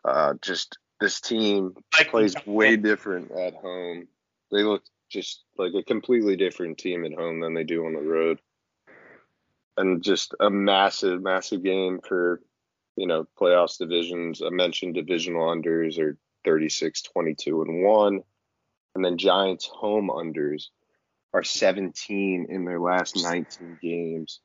[0.05, 1.75] Uh, just this team
[2.11, 4.09] plays way different at home.
[4.51, 8.01] They look just like a completely different team at home than they do on the
[8.01, 8.41] road.
[9.77, 12.41] And just a massive, massive game for,
[12.97, 14.43] you know, playoffs divisions.
[14.43, 16.17] I mentioned divisional unders are
[16.49, 18.21] 36, 22, and 1.
[18.95, 20.69] And then Giants home unders
[21.35, 24.41] are 17 in their last 19 games.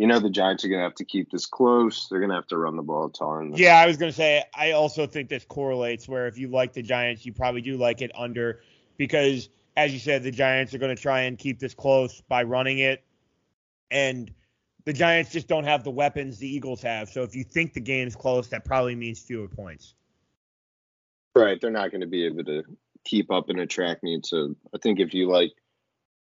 [0.00, 2.08] You know the Giants are going to have to keep this close.
[2.08, 3.52] They're going to have to run the ball a ton.
[3.54, 6.72] Yeah, I was going to say, I also think this correlates where if you like
[6.72, 8.60] the Giants, you probably do like it under
[8.96, 12.42] because as you said, the Giants are going to try and keep this close by
[12.42, 13.04] running it,
[13.92, 14.28] and
[14.84, 17.08] the Giants just don't have the weapons the Eagles have.
[17.08, 19.94] So if you think the game's close, that probably means fewer points.
[21.34, 22.64] Right, they're not going to be able to
[23.04, 24.20] keep up and attract me.
[24.24, 25.52] So I think if you like,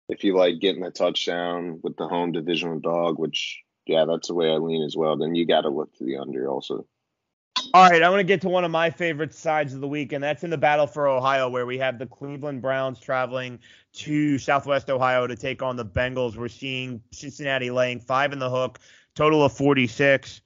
[0.08, 4.34] if you like getting a touchdown with the home divisional dog, which yeah, that's the
[4.34, 5.16] way I lean as well.
[5.16, 6.86] Then you got to look to the under also.
[7.74, 10.12] All right, I want to get to one of my favorite sides of the week,
[10.12, 13.58] and that's in the battle for Ohio, where we have the Cleveland Browns traveling
[13.94, 16.36] to Southwest Ohio to take on the Bengals.
[16.36, 18.78] We're seeing Cincinnati laying five in the hook,
[19.14, 20.40] total of 46.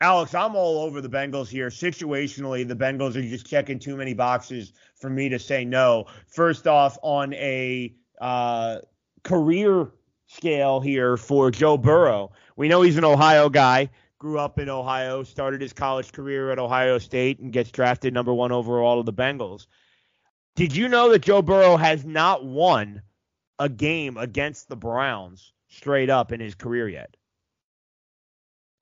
[0.00, 1.68] Alex, I'm all over the Bengals here.
[1.68, 6.04] Situationally, the Bengals are just checking too many boxes for me to say no.
[6.26, 8.78] First off, on a uh,
[9.24, 9.88] career
[10.26, 15.22] scale here for Joe Burrow, we know he's an Ohio guy grew up in Ohio,
[15.22, 19.12] started his college career at Ohio State, and gets drafted number one overall of the
[19.12, 19.66] Bengals.
[20.54, 23.02] Did you know that Joe Burrow has not won
[23.58, 27.16] a game against the Browns straight up in his career yet?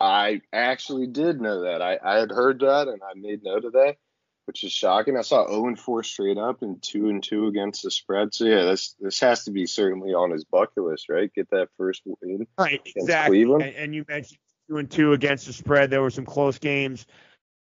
[0.04, 1.80] I actually did know that.
[1.80, 3.96] I, I had heard that and I made note of that,
[4.44, 5.16] which is shocking.
[5.16, 8.34] I saw 0 and 4 straight up and 2 and 2 against the spread.
[8.34, 11.32] So yeah, this this has to be certainly on his bucket list, right?
[11.34, 12.46] Get that first win.
[12.58, 13.42] Right, exactly.
[13.42, 14.38] And, and you mentioned
[14.68, 15.88] two and two against the spread.
[15.88, 17.06] There were some close games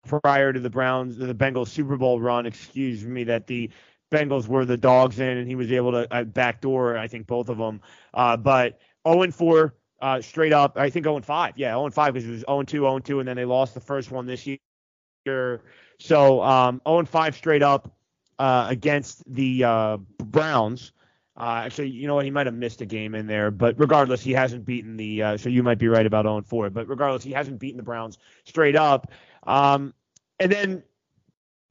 [0.07, 2.47] prior to the Browns, the Bengals Super Bowl run.
[2.47, 3.71] Excuse me, that the
[4.11, 7.51] Bengals were the dogs in, and he was able to uh, backdoor, I think, both
[7.51, 7.83] of them.
[8.15, 10.77] Uh, but 0 and 4 uh, straight up.
[10.77, 11.55] I think 0 and 5.
[11.57, 13.37] Yeah, 0 and 5 because it was 0 and 2, 0 and 2, and then
[13.37, 15.63] they lost the first one this year.
[15.99, 17.95] So um, 0 and 5 straight up
[18.39, 20.93] uh, against the uh, Browns.
[21.37, 22.25] Uh, actually, you know what?
[22.25, 25.23] He might have missed a game in there, but regardless, he hasn't beaten the.
[25.23, 27.85] Uh, so you might be right about 0 4, but regardless, he hasn't beaten the
[27.85, 29.13] Browns straight up.
[29.45, 29.95] Um,
[30.41, 30.83] and then,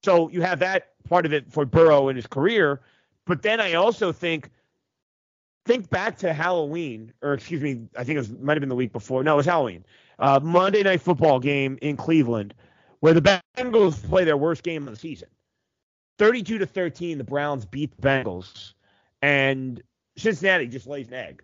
[0.04, 2.82] so you have that part of it for Burrow in his career,
[3.26, 4.50] but then I also think,
[5.66, 8.76] think back to Halloween, or excuse me, I think it was might have been the
[8.76, 9.24] week before.
[9.24, 9.86] No, it was Halloween.
[10.20, 12.54] Uh, Monday Night Football game in Cleveland,
[13.00, 15.30] where the Bengals play their worst game of the season.
[16.18, 18.74] 32 to 13, the Browns beat the Bengals
[19.22, 19.82] and
[20.18, 21.44] Cincinnati just lays an egg.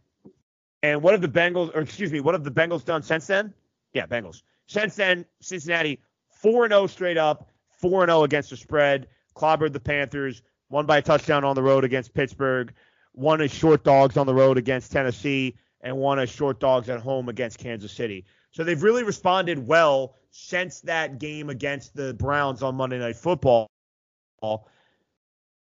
[0.83, 3.53] And what have the Bengals, or excuse me, what have the Bengals done since then?
[3.93, 4.43] Yeah, Bengals.
[4.67, 5.99] Since then, Cincinnati
[6.29, 11.01] 4 0 straight up, 4 0 against the spread, clobbered the Panthers, won by a
[11.01, 12.73] touchdown on the road against Pittsburgh,
[13.17, 16.99] won as short dogs on the road against Tennessee, and one as short dogs at
[16.99, 18.25] home against Kansas City.
[18.51, 23.67] So they've really responded well since that game against the Browns on Monday Night Football.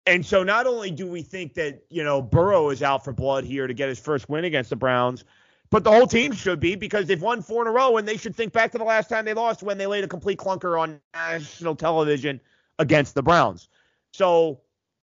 [0.06, 3.44] And so not only do we think that, you know, Burrow is out for blood
[3.44, 5.24] here to get his first win against the Browns,
[5.70, 8.16] but the whole team should be because they've won four in a row and they
[8.16, 10.80] should think back to the last time they lost when they laid a complete clunker
[10.80, 12.40] on national television
[12.80, 13.68] against the Browns.
[14.14, 14.62] So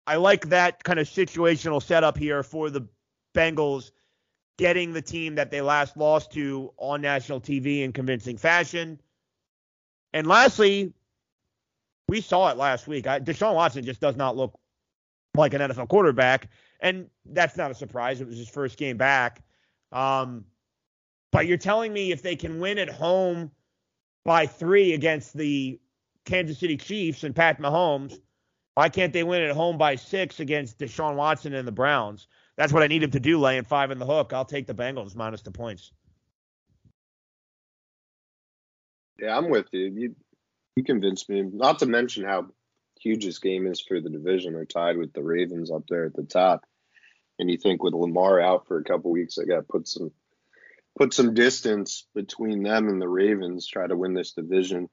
[0.08, 2.88] I like that kind of situational setup here for the
[3.36, 3.92] Bengals
[4.58, 9.00] getting the team that they last lost to on national TV in convincing fashion.
[10.14, 10.94] And lastly,
[12.08, 13.08] we saw it last week.
[13.08, 14.60] I, Deshaun Watson just does not look
[15.36, 16.50] like an NFL quarterback.
[16.80, 18.22] And that's not a surprise.
[18.22, 19.42] It was his first game back.
[19.92, 20.46] Um,
[21.32, 23.52] but you're telling me if they can win at home
[24.26, 25.80] by three against the
[26.26, 28.20] Kansas City Chiefs and Pat Mahomes,
[28.76, 32.28] why can't they win at home by six against Deshaun Watson and the Browns?
[32.58, 34.34] That's what I need him to do, laying five in the hook.
[34.34, 35.92] I'll take the Bengals minus the points.
[39.20, 39.92] Yeah, I'm with you.
[39.96, 40.16] You
[40.76, 41.42] you convinced me.
[41.42, 42.48] Not to mention how
[43.00, 44.54] huge this game is for the division.
[44.54, 46.66] They're tied with the Ravens up there at the top.
[47.40, 50.12] And you think with Lamar out for a couple weeks, they got to put some
[50.98, 54.90] put some distance between them and the Ravens, try to win this division.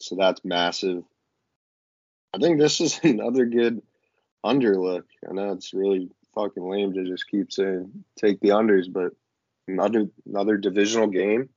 [0.00, 1.02] So that's massive.
[2.32, 3.82] I think this is another good
[4.44, 5.04] underlook.
[5.28, 9.12] I know it's really fucking lame to just keep saying take the unders, but
[9.68, 11.48] another another divisional game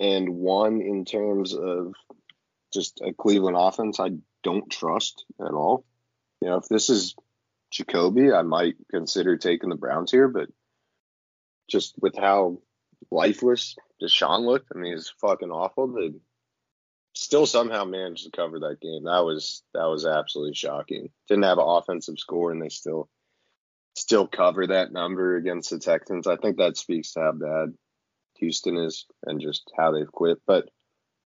[0.00, 1.94] and one in terms of
[2.72, 4.10] just a Cleveland offense I
[4.42, 5.84] don't trust at all.
[6.40, 7.14] You know, if this is
[7.70, 10.48] Jacoby, I might consider taking the Browns here, but
[11.68, 12.58] just with how
[13.10, 15.88] lifeless Deshaun looked, I mean, it's fucking awful.
[15.88, 16.12] They
[17.18, 19.04] still somehow managed to cover that game.
[19.04, 21.08] That was that was absolutely shocking.
[21.28, 23.08] Didn't have an offensive score, and they still
[23.96, 26.28] still cover that number against the Texans.
[26.28, 27.74] I think that speaks to how bad
[28.36, 30.38] Houston is and just how they've quit.
[30.46, 30.68] But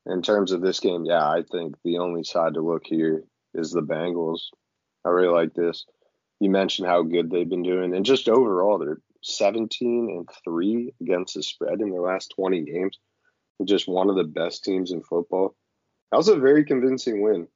[0.06, 3.72] in terms of this game, yeah, I think the only side to look here is
[3.72, 4.40] the Bengals.
[5.04, 5.84] I really like this.
[6.38, 11.34] You mentioned how good they've been doing, and just overall, they're 17 and three against
[11.34, 12.98] the spread in their last 20 games.
[13.58, 15.56] They're just one of the best teams in football.
[16.12, 17.48] That was a very convincing win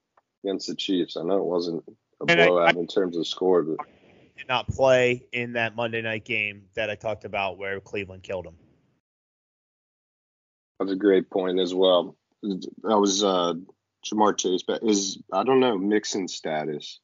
[0.42, 1.18] against the Chiefs.
[1.18, 1.84] I know it wasn't
[2.22, 3.76] a blowout in terms of score, but
[4.34, 8.46] did not play in that Monday night game that I talked about where Cleveland killed
[8.46, 8.56] him.
[10.80, 12.16] That's a great point as well.
[12.42, 13.54] That was uh,
[14.06, 17.00] Ja'Marr Chase, but is I don't know Mixon status,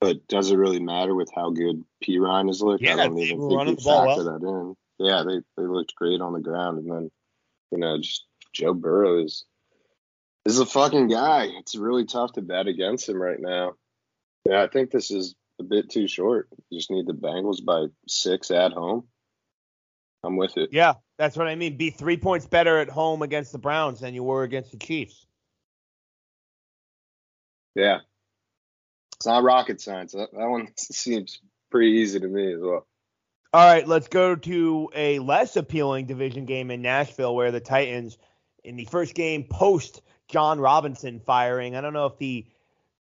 [0.00, 2.82] but does it really matter with how good Perine has looked?
[2.82, 4.38] Yeah, I don't they even think you the ball factor well.
[4.38, 4.76] that in.
[4.98, 7.10] Yeah, they they looked great on the ground, and then
[7.72, 9.44] you know just Joe Burrow is
[10.46, 11.48] is a fucking guy.
[11.58, 13.74] It's really tough to bet against him right now.
[14.44, 16.48] Yeah, I think this is a bit too short.
[16.70, 19.06] You just need the Bengals by six at home.
[20.22, 20.70] I'm with it.
[20.72, 21.76] Yeah, that's what I mean.
[21.76, 25.26] Be three points better at home against the Browns than you were against the Chiefs.
[27.74, 28.00] Yeah.
[29.16, 30.12] It's not rocket science.
[30.12, 32.86] That, that one seems pretty easy to me as well.
[33.52, 38.18] All right, let's go to a less appealing division game in Nashville where the Titans,
[38.64, 42.46] in the first game post Jon Robinson firing, I don't know if the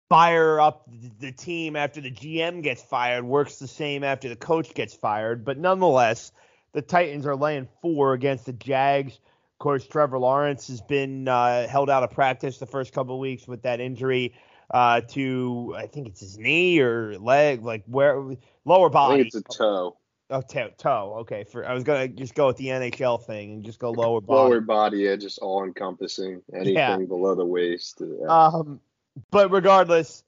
[0.08, 4.74] fire up the team after the GM gets fired works the same after the coach
[4.74, 6.32] gets fired, but nonetheless,
[6.72, 9.14] the Titans are laying four against the Jags.
[9.14, 13.20] Of course, Trevor Lawrence has been uh, held out of practice the first couple of
[13.20, 14.34] weeks with that injury
[14.70, 19.22] uh, to, I think it's his knee or leg, like where lower I body.
[19.22, 19.96] think it's a toe.
[20.28, 20.70] Oh, toe.
[20.76, 21.14] toe.
[21.20, 21.44] Okay.
[21.44, 24.50] For I was gonna just go with the NHL thing and just go lower body.
[24.50, 26.42] Lower body, yeah, just all encompassing.
[26.52, 26.96] Anything Yeah.
[26.96, 28.00] below the waist.
[28.00, 28.26] yeah.
[28.26, 28.80] Um,
[29.30, 30.24] but regardless,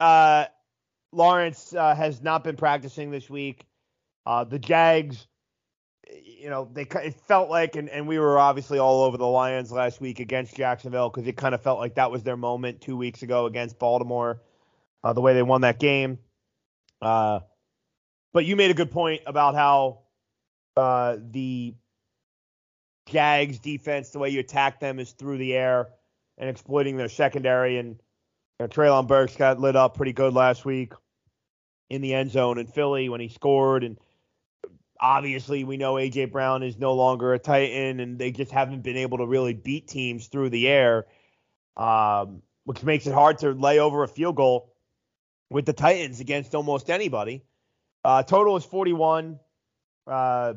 [0.00, 0.46] uh,
[1.12, 3.66] Lawrence uh, has not been practicing this week.
[4.26, 5.26] Uh, the Jags,
[6.10, 9.70] you know, they it felt like, and, and we were obviously all over the Lions
[9.70, 12.96] last week against Jacksonville because it kind of felt like that was their moment two
[12.96, 14.40] weeks ago against Baltimore,
[15.04, 16.18] uh, the way they won that game.
[17.02, 17.40] Uh,
[18.34, 20.00] but you made a good point about how
[20.76, 21.74] uh, the
[23.06, 25.88] Jags defense, the way you attack them is through the air
[26.36, 27.78] and exploiting their secondary.
[27.78, 27.90] And
[28.58, 30.92] you know, Treylon Burks got lit up pretty good last week
[31.88, 33.84] in the end zone in Philly when he scored.
[33.84, 33.98] And
[35.00, 38.96] obviously, we know AJ Brown is no longer a Titan, and they just haven't been
[38.96, 41.06] able to really beat teams through the air,
[41.76, 44.74] um, which makes it hard to lay over a field goal
[45.50, 47.44] with the Titans against almost anybody.
[48.04, 49.38] Uh, total is 41.
[50.06, 50.54] Uh,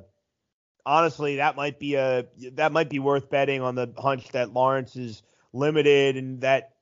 [0.86, 4.96] honestly, that might be a that might be worth betting on the hunch that Lawrence
[4.96, 6.74] is limited and that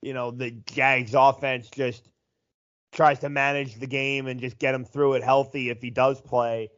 [0.00, 2.08] you know the Jags offense just
[2.92, 6.20] tries to manage the game and just get him through it healthy if he does
[6.20, 6.70] play.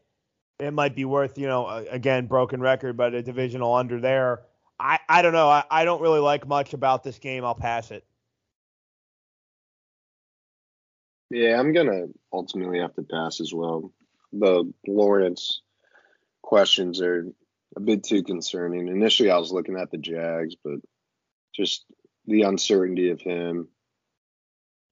[0.60, 4.42] It might be worth you know again broken record, but a divisional under there.
[4.78, 5.48] I I don't know.
[5.48, 7.44] I, I don't really like much about this game.
[7.44, 8.04] I'll pass it.
[11.30, 13.92] Yeah, I'm gonna ultimately have to pass as well.
[14.32, 15.62] The Lawrence
[16.42, 17.26] questions are
[17.76, 18.88] a bit too concerning.
[18.88, 20.78] Initially, I was looking at the Jags, but
[21.54, 21.84] just
[22.26, 23.68] the uncertainty of him.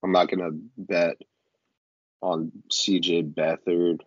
[0.02, 1.16] I'm not gonna bet
[2.20, 4.00] on CJ Beathard.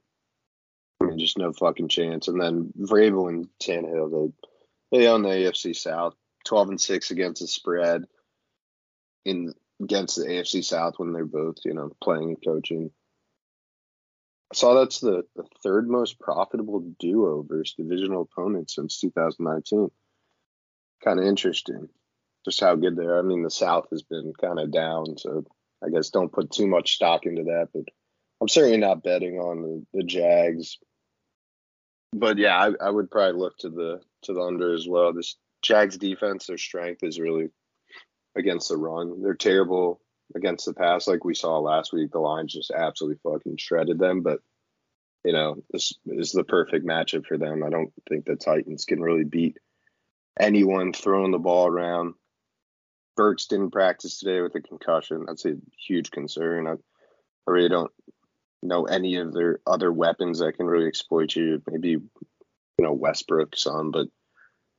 [0.99, 2.27] I mean, just no fucking chance.
[2.27, 4.33] And then Vrabel and Tannehill,
[4.91, 8.05] they they own the AFC South, 12 and six against the spread.
[9.25, 12.91] In against the AFC South when they're both, you know, playing and coaching.
[14.51, 19.89] I saw that's the, the third most profitable duo versus divisional opponents since 2019.
[21.03, 21.89] Kind of interesting,
[22.45, 23.19] just how good they are.
[23.19, 25.45] I mean, the South has been kind of down, so
[25.83, 27.69] I guess don't put too much stock into that.
[27.73, 27.85] But
[28.41, 30.77] I'm certainly not betting on the, the Jags.
[32.13, 35.11] But yeah, I, I would probably look to the to the under as well.
[35.11, 37.49] This Jags defense, their strength is really
[38.35, 39.21] against the run.
[39.21, 40.01] They're terrible
[40.35, 42.11] against the pass, like we saw last week.
[42.11, 44.21] The Lions just absolutely fucking shredded them.
[44.21, 44.39] But
[45.23, 47.63] you know, this is the perfect matchup for them.
[47.63, 49.57] I don't think the Titans can really beat
[50.39, 52.13] anyone throwing the ball around.
[53.15, 55.25] Burks didn't practice today with a concussion.
[55.25, 55.55] That's a
[55.87, 56.67] huge concern.
[56.67, 57.91] I, I really don't
[58.61, 61.61] know any of their other weapons that can really exploit you.
[61.67, 62.01] Maybe you
[62.77, 64.07] know Westbrook some, but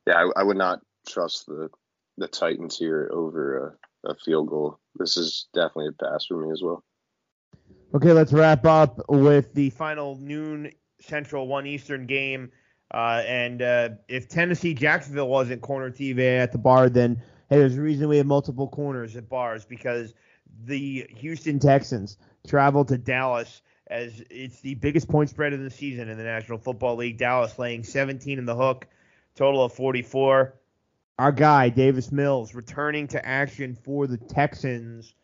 [0.06, 1.70] yeah, I, I would not trust the
[2.18, 4.78] the Titans here over a, a field goal.
[4.94, 6.82] This is definitely a pass for me as well.
[7.94, 12.50] Okay, let's wrap up with the final noon Central, one Eastern game.
[12.92, 17.16] Uh, and uh, if Tennessee Jacksonville wasn't corner TV at the bar, then
[17.48, 20.14] hey, there's a reason we have multiple corners at bars because
[20.64, 22.16] the Houston Texans
[22.46, 26.58] travel to Dallas as it's the biggest point spread of the season in the National
[26.58, 27.18] Football League.
[27.18, 28.86] Dallas laying 17 in the hook,
[29.34, 30.54] total of 44.
[31.18, 35.14] Our guy Davis Mills returning to action for the Texans.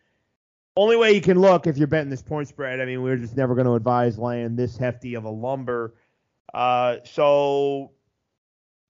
[0.74, 2.80] Only way you can look if you're betting this point spread.
[2.80, 5.94] I mean, we're just never going to advise laying this hefty of a lumber.
[6.54, 7.92] Uh, so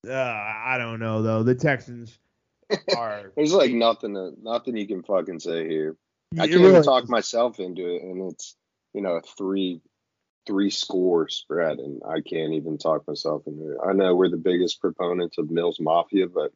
[0.08, 1.42] uh, I don't know though.
[1.42, 2.18] The Texans
[2.96, 3.32] are.
[3.36, 5.96] There's like nothing to, nothing you can fucking say here.
[6.34, 7.10] I can't really even talk is.
[7.10, 8.56] myself into it, and it's
[8.94, 9.80] you know a three
[10.46, 13.78] three score spread, and I can't even talk myself into it.
[13.84, 16.52] I know we're the biggest proponents of Mills Mafia, but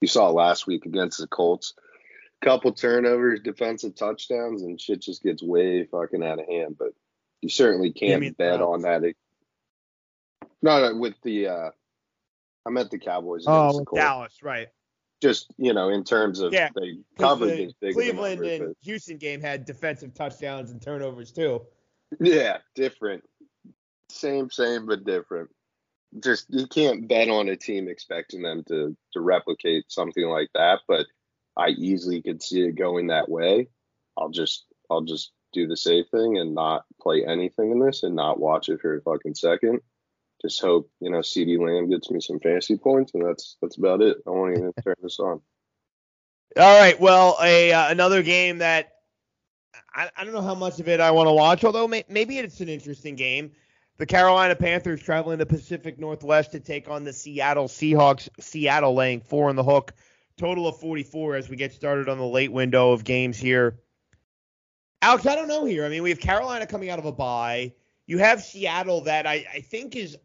[0.00, 1.74] you saw last week against the Colts,
[2.42, 6.76] couple turnovers, defensive touchdowns, and shit just gets way fucking out of hand.
[6.78, 6.92] But
[7.42, 9.02] you certainly can't mean bet the on that.
[10.62, 11.70] No, no, with the uh
[12.66, 13.86] I meant the Cowboys against Oh, the.
[13.94, 14.68] Dallas, right.
[15.22, 19.16] Just you know, in terms of Yeah, they covered the big Cleveland and but- Houston
[19.16, 21.62] game had defensive touchdowns and turnovers too.
[22.20, 23.24] Yeah, different.
[24.10, 25.50] Same, same, but different.
[26.20, 30.80] Just you can't bet on a team expecting them to to replicate something like that,
[30.88, 31.06] but
[31.56, 33.68] I easily could see it going that way.
[34.16, 38.14] I'll just I'll just do the safe thing and not play anything in this and
[38.14, 39.80] not watch it for a fucking second.
[40.42, 44.02] Just hope, you know, CeeDee Lamb gets me some fantasy points and that's that's about
[44.02, 44.18] it.
[44.26, 45.40] I won't even turn this on.
[46.58, 46.98] All right.
[47.00, 48.92] Well, a uh, another game that
[49.94, 52.38] I, I don't know how much of it I want to watch, although may, maybe
[52.38, 53.52] it's an interesting game.
[53.98, 58.28] The Carolina Panthers traveling to Pacific Northwest to take on the Seattle Seahawks.
[58.38, 59.94] Seattle laying four on the hook.
[60.36, 63.78] Total of 44 as we get started on the late window of games here.
[65.00, 65.86] Alex, I don't know here.
[65.86, 67.72] I mean, we have Carolina coming out of a bye.
[68.06, 70.18] You have Seattle that I, I think is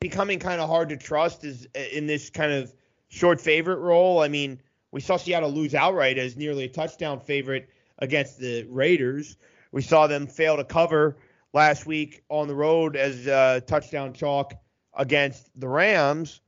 [0.00, 2.74] becoming kind of hard to trust is uh, in this kind of
[3.08, 4.20] short favorite role.
[4.20, 9.36] I mean, we saw Seattle lose outright as nearly a touchdown favorite against the Raiders.
[9.70, 11.16] We saw them fail to cover
[11.56, 14.52] last week on the road as uh, touchdown chalk
[14.92, 16.42] against the Rams.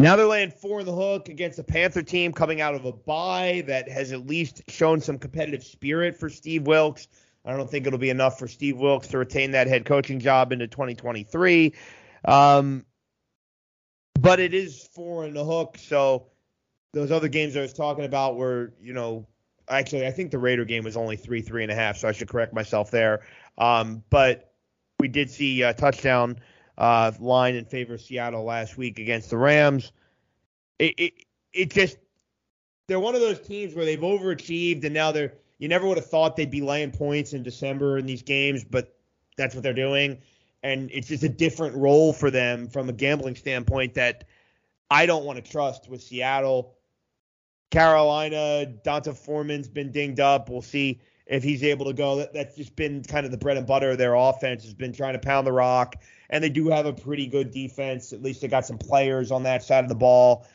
[0.00, 2.92] Now they're laying four in the hook against a Panther team coming out of a
[2.92, 7.06] bye that has at least shown some competitive spirit for Steve Wilkes.
[7.44, 10.52] I don't think it'll be enough for Steve Wilkes to retain that head coaching job
[10.52, 11.72] into 2023.
[12.24, 12.84] Um,
[14.20, 16.26] but it is four in the hook, so
[16.94, 19.24] those other games I was talking about were, you know,
[19.68, 22.12] actually I think the Raider game was only three, three and a half, so I
[22.12, 23.20] should correct myself there.
[23.58, 24.52] Um, but
[25.00, 26.38] we did see a touchdown
[26.78, 29.92] uh, line in favor of Seattle last week against the Rams.
[30.78, 31.12] It, it
[31.52, 31.98] it just
[32.86, 36.06] they're one of those teams where they've overachieved and now they're you never would have
[36.06, 38.96] thought they'd be laying points in December in these games, but
[39.36, 40.18] that's what they're doing.
[40.62, 44.24] And it's just a different role for them from a gambling standpoint that
[44.90, 46.74] I don't want to trust with Seattle.
[47.70, 50.48] Carolina, D'Onta Foreman's been dinged up.
[50.48, 52.16] We'll see if he's able to go.
[52.16, 54.92] That, that's just been kind of the bread and butter of their offense has been
[54.92, 55.96] trying to pound the rock.
[56.30, 58.12] And they do have a pretty good defense.
[58.12, 60.46] At least they got some players on that side of the ball.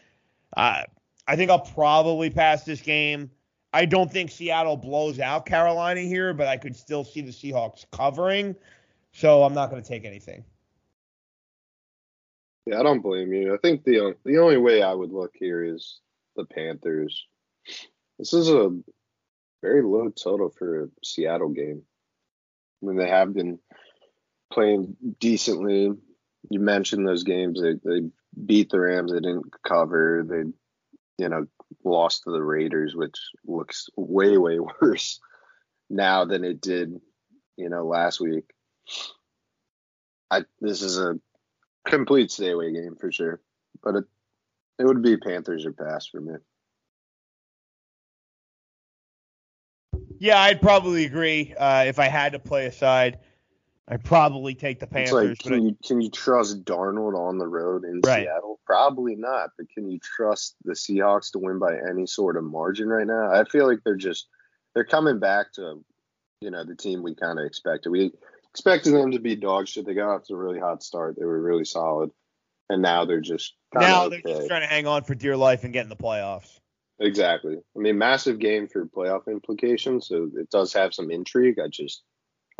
[0.57, 0.83] Uh,
[1.27, 3.31] I think I'll probably pass this game.
[3.71, 7.85] I don't think Seattle blows out Carolina here, but I could still see the Seahawks
[7.91, 8.55] covering.
[9.13, 10.43] So I'm not going to take anything.
[12.65, 13.53] Yeah, I don't blame you.
[13.53, 15.99] I think the the only way I would look here is
[16.35, 17.25] the Panthers.
[18.17, 18.71] This is a
[19.63, 21.81] very low total for a Seattle game.
[22.81, 23.59] I mean, they have been
[24.51, 25.89] playing decently.
[26.49, 27.61] You mentioned those games.
[27.61, 28.07] They they
[28.45, 29.11] beat the Rams.
[29.11, 30.25] They didn't cover.
[30.27, 30.43] They,
[31.17, 31.47] you know,
[31.83, 35.19] lost to the Raiders, which looks way way worse
[35.89, 36.99] now than it did,
[37.55, 38.45] you know, last week.
[40.29, 41.17] I this is a
[41.87, 43.41] complete stay away game for sure,
[43.81, 44.03] but it
[44.77, 46.33] it would be Panthers or pass for me.
[50.19, 51.53] Yeah, I'd probably agree.
[51.57, 53.19] Uh, if I had to play a side,
[53.87, 55.13] I'd probably take the Panthers.
[55.13, 58.23] like, but can you can you trust Darnold on the road in Right.
[58.23, 58.59] Seattle?
[58.65, 59.49] Probably not.
[59.57, 63.31] But can you trust the Seahawks to win by any sort of margin right now?
[63.31, 64.27] I feel like they're just
[64.73, 65.83] they're coming back to
[66.39, 67.89] you know the team we kind of expected.
[67.89, 68.13] We
[68.49, 69.85] expected them to be dog shit.
[69.85, 71.17] They got off to a really hot start.
[71.17, 72.11] They were really solid,
[72.69, 74.21] and now they're just now okay.
[74.23, 76.59] they're just trying to hang on for dear life and get in the playoffs.
[76.99, 77.57] Exactly.
[77.57, 81.59] I mean, massive game for playoff implications, so it does have some intrigue.
[81.59, 82.03] I just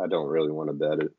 [0.00, 1.12] I don't really want to bet it.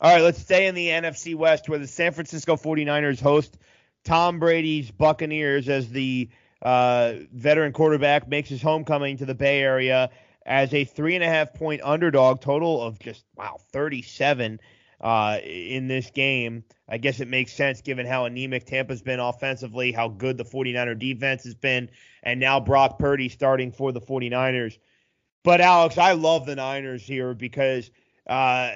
[0.00, 3.58] All right, let's stay in the NFC West where the San Francisco 49ers host
[4.04, 6.28] Tom Brady's Buccaneers as the
[6.62, 10.10] uh, veteran quarterback makes his homecoming to the Bay Area
[10.46, 14.60] as a three and a half point underdog, total of just, wow, 37
[15.00, 16.64] uh, in this game.
[16.88, 20.98] I guess it makes sense given how anemic Tampa's been offensively, how good the 49er
[20.98, 21.90] defense has been,
[22.22, 24.78] and now Brock Purdy starting for the 49ers.
[25.44, 27.90] But, Alex, I love the Niners here because.
[28.26, 28.72] Uh,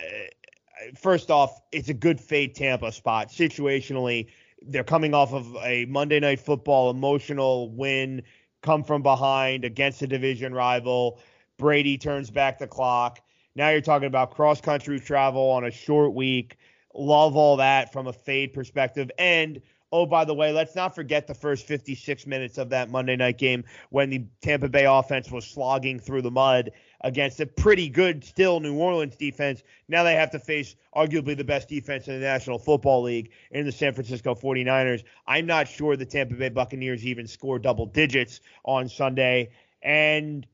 [0.96, 3.28] first off, it's a good fade Tampa spot.
[3.28, 4.28] Situationally,
[4.62, 8.22] they're coming off of a Monday Night Football emotional win,
[8.62, 11.20] come from behind against a division rival.
[11.58, 13.20] Brady turns back the clock.
[13.54, 16.56] Now you're talking about cross country travel on a short week.
[16.94, 19.10] Love all that from a fade perspective.
[19.18, 19.60] And
[19.92, 23.36] Oh, by the way, let's not forget the first 56 minutes of that Monday night
[23.36, 26.70] game when the Tampa Bay offense was slogging through the mud
[27.02, 29.62] against a pretty good, still New Orleans defense.
[29.88, 33.66] Now they have to face arguably the best defense in the National Football League in
[33.66, 35.04] the San Francisco 49ers.
[35.26, 39.50] I'm not sure the Tampa Bay Buccaneers even score double digits on Sunday.
[39.82, 40.46] And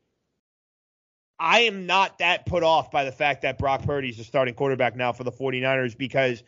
[1.40, 4.54] I am not that put off by the fact that Brock Purdy is the starting
[4.54, 6.42] quarterback now for the 49ers because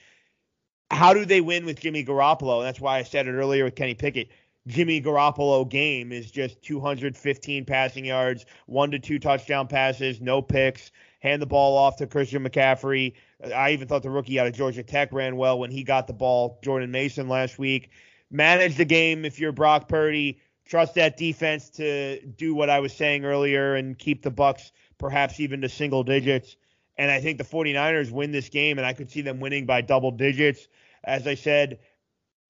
[0.90, 2.58] how do they win with Jimmy Garoppolo?
[2.58, 4.28] And that's why I said it earlier with Kenny Pickett.
[4.66, 10.90] Jimmy Garoppolo game is just 215 passing yards, one to two touchdown passes, no picks,
[11.20, 13.14] hand the ball off to Christian McCaffrey.
[13.54, 16.12] I even thought the rookie out of Georgia Tech ran well when he got the
[16.12, 17.90] ball, Jordan Mason last week.
[18.30, 20.40] Manage the game if you're Brock Purdy.
[20.70, 25.40] Trust that defense to do what I was saying earlier and keep the Bucks perhaps
[25.40, 26.54] even to single digits.
[26.96, 29.80] And I think the 49ers win this game, and I could see them winning by
[29.80, 30.68] double digits.
[31.02, 31.80] As I said,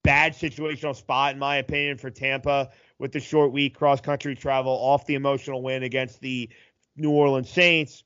[0.03, 2.69] bad situational spot, in my opinion, for Tampa
[2.99, 6.47] with the short week cross country travel off the emotional win against the
[6.95, 8.03] New Orleans Saints.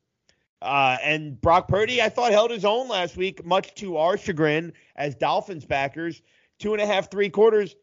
[0.61, 4.71] Uh, and Brock Purdy, I thought, held his own last week, much to our chagrin
[4.95, 6.21] as Dolphins backers.
[6.57, 7.75] Two and a half, three quarters,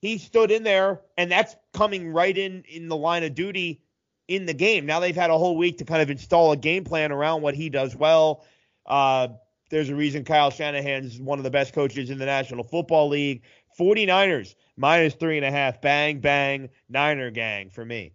[0.00, 3.80] he stood in there, and that's coming right in in the line of duty
[4.28, 4.86] in the game.
[4.86, 7.54] Now they've had a whole week to kind of install a game plan around what
[7.54, 8.44] he does well.
[8.84, 9.28] Uh,
[9.70, 13.42] there's a reason Kyle Shanahan's one of the best coaches in the National Football League.
[13.78, 15.80] 49ers minus three and a half.
[15.80, 18.12] Bang, bang, Niner gang for me.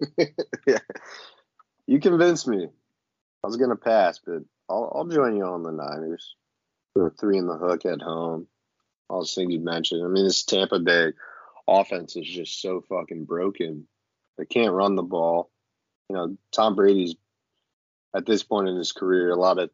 [0.18, 0.78] yeah.
[1.86, 2.68] You convinced me.
[3.42, 6.34] I was going to pass, but I'll, I'll join you on the Niners.
[6.94, 8.46] We're three in the hook at home.
[9.08, 10.04] All the things you mentioned.
[10.04, 11.12] I mean, this Tampa Bay
[11.68, 13.86] offense is just so fucking broken.
[14.38, 15.50] They can't run the ball.
[16.08, 17.14] You know, Tom Brady's
[18.14, 19.70] at this point in his career, a lot of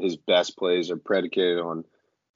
[0.00, 1.84] his best plays are predicated on,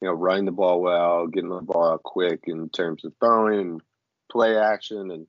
[0.01, 3.61] you know, running the ball well, getting the ball out quick in terms of throwing
[3.61, 3.83] and
[4.31, 5.27] play action, and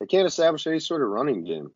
[0.00, 1.70] they can't establish any sort of running game.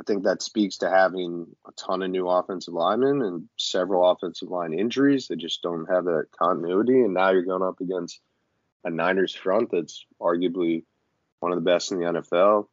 [0.00, 4.48] I think that speaks to having a ton of new offensive linemen and several offensive
[4.48, 5.28] line injuries.
[5.28, 8.20] They just don't have that continuity, and now you're going up against
[8.84, 10.84] a Niners front that's arguably
[11.40, 12.66] one of the best in the NFL.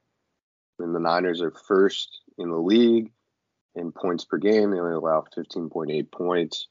[0.80, 3.12] And the Niners are first in the league
[3.76, 4.72] in points per game.
[4.72, 6.68] They only allow 15.8 points,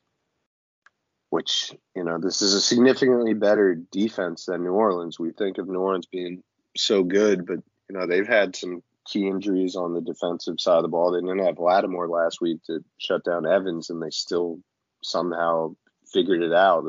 [1.31, 5.19] which, you know, this is a significantly better defense than New Orleans.
[5.19, 6.43] We think of New Orleans being
[6.77, 10.83] so good, but, you know, they've had some key injuries on the defensive side of
[10.83, 11.13] the ball.
[11.13, 14.61] They didn't have Lattimore last week to shut down Evans, and they still
[15.03, 15.75] somehow
[16.13, 16.85] figured it out.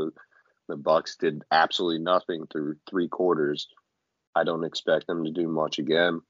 [0.67, 3.67] The Bucks did absolutely nothing through three quarters.
[4.35, 6.21] I don't expect them to do much again.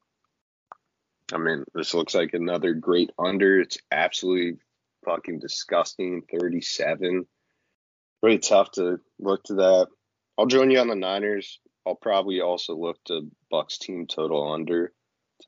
[1.34, 3.62] I mean, this looks like another great under.
[3.62, 4.58] It's absolutely
[5.06, 6.24] fucking disgusting.
[6.32, 7.26] 37.
[8.22, 9.88] Really tough to look to that.
[10.38, 11.60] I'll join you on the Niners.
[11.86, 14.94] I'll probably also look to Bucks team total under,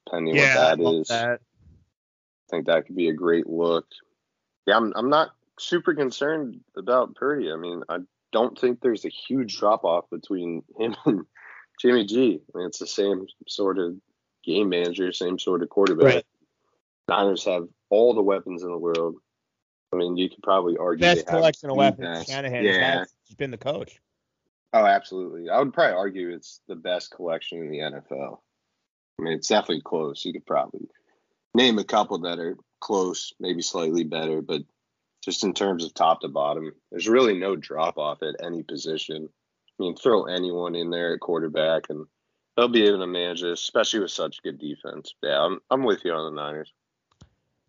[0.06, 1.08] depending yeah, what that is.
[1.08, 1.40] That.
[1.40, 3.86] I think that could be a great look.
[4.66, 7.52] Yeah, I'm I'm not super concerned about Purdy.
[7.52, 8.00] I mean, I
[8.32, 11.26] don't think there's a huge drop off between him and
[11.80, 12.42] Jimmy G.
[12.54, 13.96] I mean, it's the same sort of
[14.44, 16.06] game manager, same sort of quarterback.
[16.06, 16.26] Right.
[17.08, 19.16] Niners have all the weapons in the world.
[19.92, 22.30] I mean, you could probably argue best they have collection of weapons best.
[22.30, 23.00] Shanahan yeah.
[23.00, 24.00] has been the coach.
[24.74, 25.50] Oh, absolutely.
[25.50, 28.40] I would probably argue it's the best collection in the NFL.
[29.20, 30.26] I mean, it's definitely close.
[30.26, 30.88] You could probably
[31.54, 34.62] name a couple that are close, maybe slightly better, but
[35.24, 39.30] just in terms of top to bottom, there's really no drop off at any position.
[39.80, 42.06] I mean, throw anyone in there at quarterback, and
[42.56, 45.16] they'll be able to manage this, especially with such good defense.
[45.24, 46.72] Yeah, I'm I'm with you on the Niners.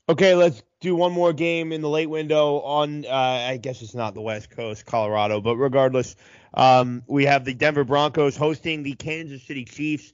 [0.07, 3.07] Okay, let's do one more game in the late window on.
[3.07, 3.11] Uh,
[3.49, 6.17] I guess it's not the West Coast, Colorado, but regardless,
[6.55, 10.13] um, we have the Denver Broncos hosting the Kansas City Chiefs.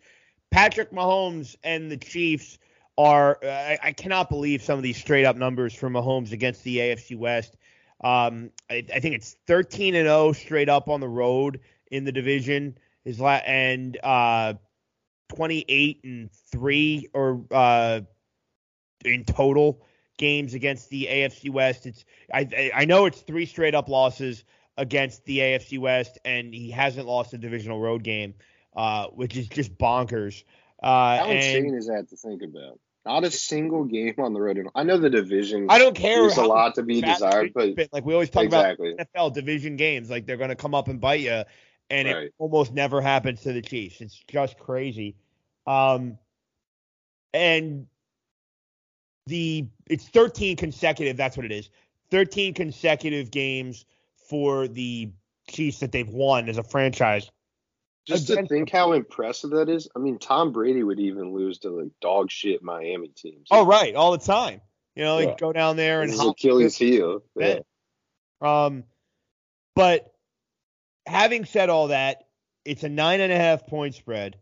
[0.50, 2.58] Patrick Mahomes and the Chiefs
[2.98, 3.38] are.
[3.42, 7.16] I, I cannot believe some of these straight up numbers for Mahomes against the AFC
[7.16, 7.56] West.
[8.02, 12.12] Um, I, I think it's 13 and 0 straight up on the road in the
[12.12, 12.76] division.
[13.04, 14.54] His la- and uh,
[15.30, 18.00] 28 and three or uh,
[19.04, 19.82] in total
[20.18, 21.86] games against the AFC West.
[21.86, 24.44] It's I I know it's three straight up losses
[24.76, 28.34] against the AFC West, and he hasn't lost a divisional road game,
[28.74, 30.44] uh, which is just bonkers.
[30.82, 32.78] Uh, How and insane is that to think about?
[33.06, 34.66] Not a single game on the road.
[34.74, 35.66] I know the division.
[35.70, 36.20] I don't care.
[36.20, 38.92] There's a lot to be desired, but like we always talk exactly.
[38.92, 41.44] about NFL division games, like they're going to come up and bite you,
[41.88, 42.24] and Right.
[42.24, 44.00] it almost never happens to the Chiefs.
[44.00, 45.16] It's just crazy.
[45.66, 46.18] Um,
[47.32, 47.86] and
[49.26, 51.16] the it's 13 consecutive.
[51.16, 51.70] That's what it is.
[52.10, 53.86] 13 consecutive games
[54.28, 55.10] for the
[55.48, 57.30] Chiefs that they've won as a franchise.
[58.06, 59.88] Just to think how impressive that is.
[59.94, 63.48] I mean, Tom Brady would even lose to like dog shit Miami teams.
[63.50, 64.60] Oh, right, all the time.
[64.96, 65.36] You know, Yeah.
[65.38, 67.22] go down there and Achilles heel.
[67.36, 67.60] Yeah.
[68.40, 68.84] Um,
[69.76, 70.12] but
[71.06, 72.26] having said all that,
[72.64, 74.36] it's a nine and a half point spread.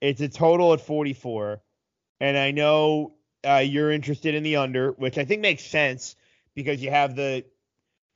[0.00, 1.62] It's a total at 44.
[2.20, 3.14] And I know
[3.46, 6.16] uh, you're interested in the under, which I think makes sense
[6.54, 7.44] because you have the,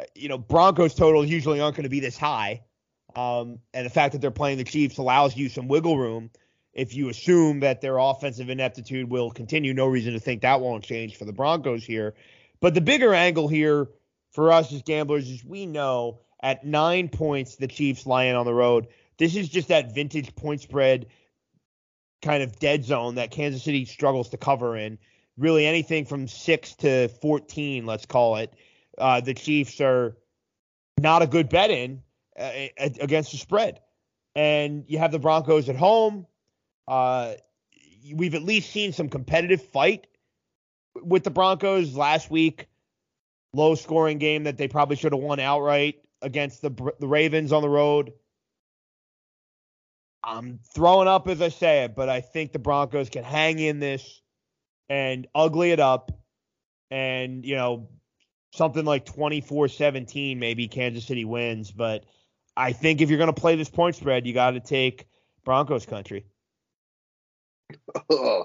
[0.00, 2.62] uh, you know, Broncos totals usually aren't going to be this high.
[3.16, 6.30] Um, and the fact that they're playing the Chiefs allows you some wiggle room
[6.74, 9.72] if you assume that their offensive ineptitude will continue.
[9.72, 12.14] No reason to think that won't change for the Broncos here.
[12.60, 13.88] But the bigger angle here
[14.32, 18.52] for us as gamblers is we know at nine points the Chiefs lying on the
[18.52, 18.88] road.
[19.16, 21.06] This is just that vintage point spread
[22.20, 24.98] kind of dead zone that Kansas City struggles to cover in.
[25.38, 28.52] Really, anything from six to 14, let's call it,
[28.98, 30.16] uh, the Chiefs are
[30.98, 32.02] not a good bet in
[32.36, 33.80] against the spread.
[34.34, 36.26] And you have the Broncos at home.
[36.86, 37.34] Uh,
[38.14, 40.06] we've at least seen some competitive fight
[40.94, 42.66] with the Broncos last week.
[43.54, 47.62] Low scoring game that they probably should have won outright against the the Ravens on
[47.62, 48.12] the road.
[50.22, 53.78] I'm throwing up as I say it, but I think the Broncos can hang in
[53.78, 54.20] this
[54.88, 56.10] and ugly it up
[56.90, 57.88] and, you know,
[58.52, 62.04] something like 24-17 maybe Kansas City wins, but
[62.56, 65.06] I think if you're going to play this point spread, you got to take
[65.44, 66.24] Broncos country.
[68.08, 68.44] Oh,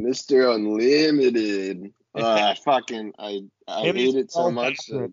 [0.00, 0.54] Mr.
[0.54, 1.92] Unlimited.
[2.14, 2.20] Uh,
[2.50, 5.12] I fucking I I hate it so much that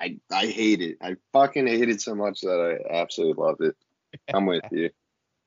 [0.00, 0.98] I I hate it.
[1.00, 3.76] I fucking hate it so much that I absolutely love it.
[4.32, 4.90] I'm with you.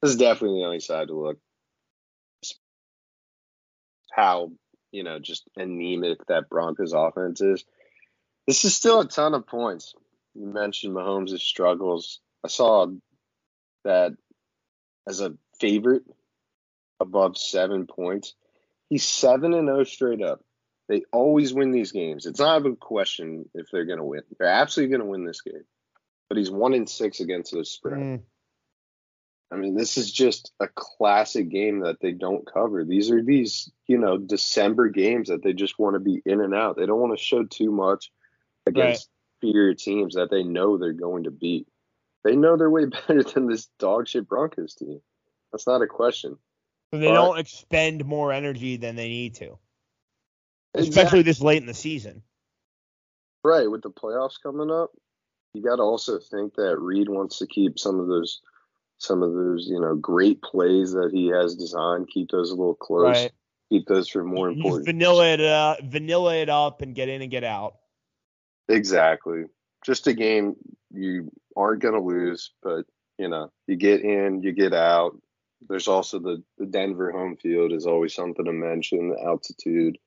[0.01, 1.37] This is definitely the only side to look.
[4.11, 4.51] How
[4.91, 7.63] you know just anemic that Broncos offense is.
[8.47, 9.93] This is still a ton of points.
[10.38, 12.19] You mentioned Mahomes' struggles.
[12.43, 12.88] I saw
[13.83, 14.13] that
[15.07, 16.03] as a favorite
[16.99, 18.35] above seven points.
[18.89, 20.41] He's seven and zero straight up.
[20.89, 22.25] They always win these games.
[22.25, 24.21] It's not a question if they're going to win.
[24.38, 25.65] They're absolutely going to win this game.
[26.29, 27.99] But he's one in six against the spread.
[27.99, 28.21] Mm,
[29.51, 32.85] I mean, this is just a classic game that they don't cover.
[32.85, 36.53] These are these, you know, December games that they just want to be in and
[36.53, 36.77] out.
[36.77, 38.11] They don't want to show too much
[38.65, 39.09] against
[39.41, 41.67] inferior teams that they know they're going to beat.
[42.23, 45.01] They know they're way better than this dog shit Broncos team.
[45.51, 46.38] That's not a question.
[46.93, 49.57] so they But- don't expend more energy than they need to,
[50.73, 50.89] Exactly.
[50.89, 52.23] especially this late in the season.
[53.43, 54.91] Right, with the playoffs coming up,
[55.53, 58.41] you got to also think that Reid wants to keep some of those,
[58.97, 62.09] some of those, you know, great plays that he has designed.
[62.09, 63.03] Keep those a little close.
[63.15, 63.31] Right.
[63.69, 64.85] Keep those for more important.
[64.85, 67.75] vanilla it, uh, vanilla it up and get in and get out.
[68.70, 69.45] Exactly.
[69.86, 70.55] Just a game
[70.91, 72.86] you aren't going to lose, but
[73.18, 75.18] you know, you get in, you get out.
[75.68, 79.09] There's also the the Denver home field is always something to mention.
[79.09, 79.97] The altitude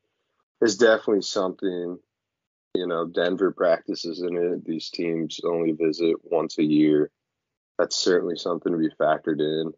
[0.61, 1.99] is definitely something.
[2.75, 4.65] You know, Denver practices in it.
[4.65, 7.11] These teams only visit once a year.
[7.79, 9.73] That's certainly something to be factored in.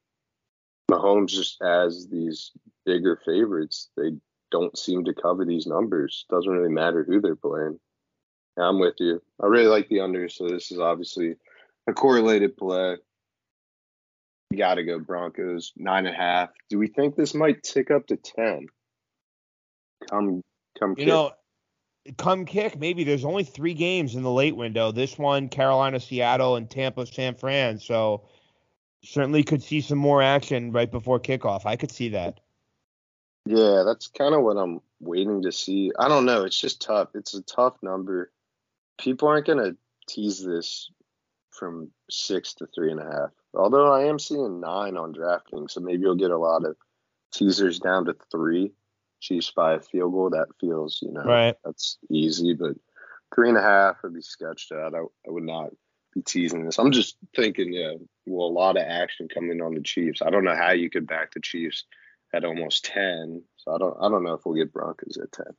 [0.91, 2.51] Mahomes just as these
[2.85, 3.89] bigger favorites.
[3.97, 4.11] They
[4.51, 6.27] don't seem to cover these numbers.
[6.29, 7.81] Doesn't really matter who they're playing.
[8.57, 9.23] Yeah, I'm with you.
[9.43, 11.37] I really like the under, so this is obviously
[11.87, 12.97] a correlated play.
[14.51, 16.51] You got to go Broncos nine and a half.
[16.69, 18.67] Do we think this might tick up to ten?
[20.11, 20.43] Come,
[20.79, 20.91] come.
[20.91, 21.07] You kick.
[21.07, 21.33] know,
[22.19, 24.93] come kick, maybe there's only three games in the late window.
[24.93, 27.79] This one, Carolina, Seattle, and Tampa, San Fran.
[27.79, 28.25] So
[29.03, 31.67] certainly could see some more action right before kickoff.
[31.67, 32.41] I could see that.
[33.45, 35.93] Yeah, that's kind of what I'm waiting to see.
[35.99, 36.45] I don't know.
[36.45, 37.09] It's just tough.
[37.15, 38.31] It's a tough number.
[38.99, 39.77] People aren't gonna
[40.09, 40.91] tease this
[41.51, 43.31] from six to three and a half.
[43.55, 46.77] Although I am seeing nine on DraftKings, so maybe you'll get a lot of
[47.33, 48.73] teasers down to three.
[49.21, 50.31] Chiefs by a field goal.
[50.31, 51.55] That feels, you know, Right.
[51.65, 52.55] that's easy.
[52.55, 52.75] But
[53.35, 54.95] three and a half would be sketched out.
[54.95, 55.71] I, I would not
[56.13, 56.79] be teasing this.
[56.79, 57.93] I'm just thinking, yeah,
[58.27, 60.23] well, a lot of action coming on the Chiefs.
[60.23, 61.85] I don't know how you could back the Chiefs
[62.35, 63.43] at almost ten.
[63.59, 65.55] So I don't I don't know if we'll get Broncos at ten.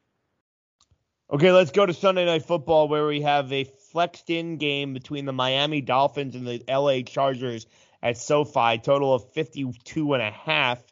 [1.32, 5.26] Okay, let's go to Sunday Night Football where we have a flexed in game between
[5.26, 7.66] the Miami Dolphins and the LA Chargers
[8.04, 10.84] at SoFi, total of 52 and a half.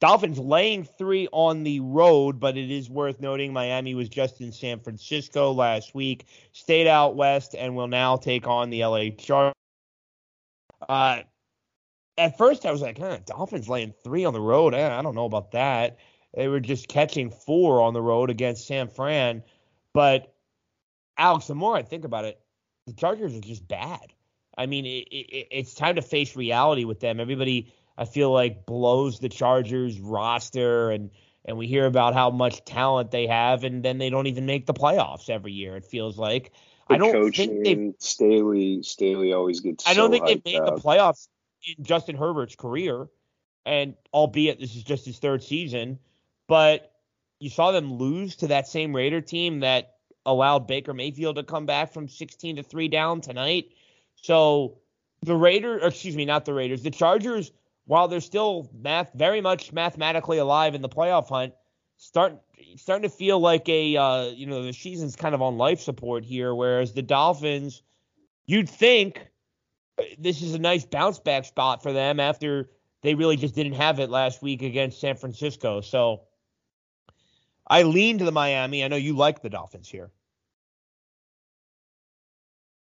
[0.00, 4.52] Dolphins laying three on the road, but it is worth noting Miami was just in
[4.52, 9.54] San Francisco last week, stayed out west, and will now take on the LA Chargers.
[10.88, 11.20] Uh,
[12.16, 14.74] at first, I was like, huh, Dolphins laying three on the road.
[14.74, 15.98] Eh, I don't know about that.
[16.34, 19.42] They were just catching four on the road against San Fran.
[19.94, 20.34] But
[21.16, 22.38] Alex, the more I think about it,
[22.86, 24.12] the Chargers are just bad.
[24.58, 27.20] I mean, it, it, it's time to face reality with them.
[27.20, 31.10] Everybody, I feel like, blows the Chargers roster, and
[31.46, 34.66] and we hear about how much talent they have, and then they don't even make
[34.66, 35.76] the playoffs every year.
[35.76, 36.52] It feels like.
[36.88, 37.94] The I don't coaching, think they've.
[37.98, 39.86] Staley Staley always gets.
[39.86, 41.28] I don't so think they've made the playoffs
[41.66, 43.06] in Justin Herbert's career,
[43.64, 45.98] and albeit this is just his third season,
[46.46, 46.93] but
[47.44, 51.66] you saw them lose to that same Raider team that allowed Baker Mayfield to come
[51.66, 53.66] back from 16 to 3 down tonight.
[54.16, 54.78] So
[55.20, 57.52] the Raiders, excuse me, not the Raiders, the Chargers,
[57.84, 61.52] while they're still math very much mathematically alive in the playoff hunt,
[61.98, 62.40] start
[62.76, 66.24] starting to feel like a uh, you know the season's kind of on life support
[66.24, 66.54] here.
[66.54, 67.82] Whereas the Dolphins,
[68.46, 69.20] you'd think
[69.98, 72.70] uh, this is a nice bounce back spot for them after
[73.02, 75.82] they really just didn't have it last week against San Francisco.
[75.82, 76.22] So
[77.66, 78.84] I lean to the Miami.
[78.84, 80.10] I know you like the Dolphins here.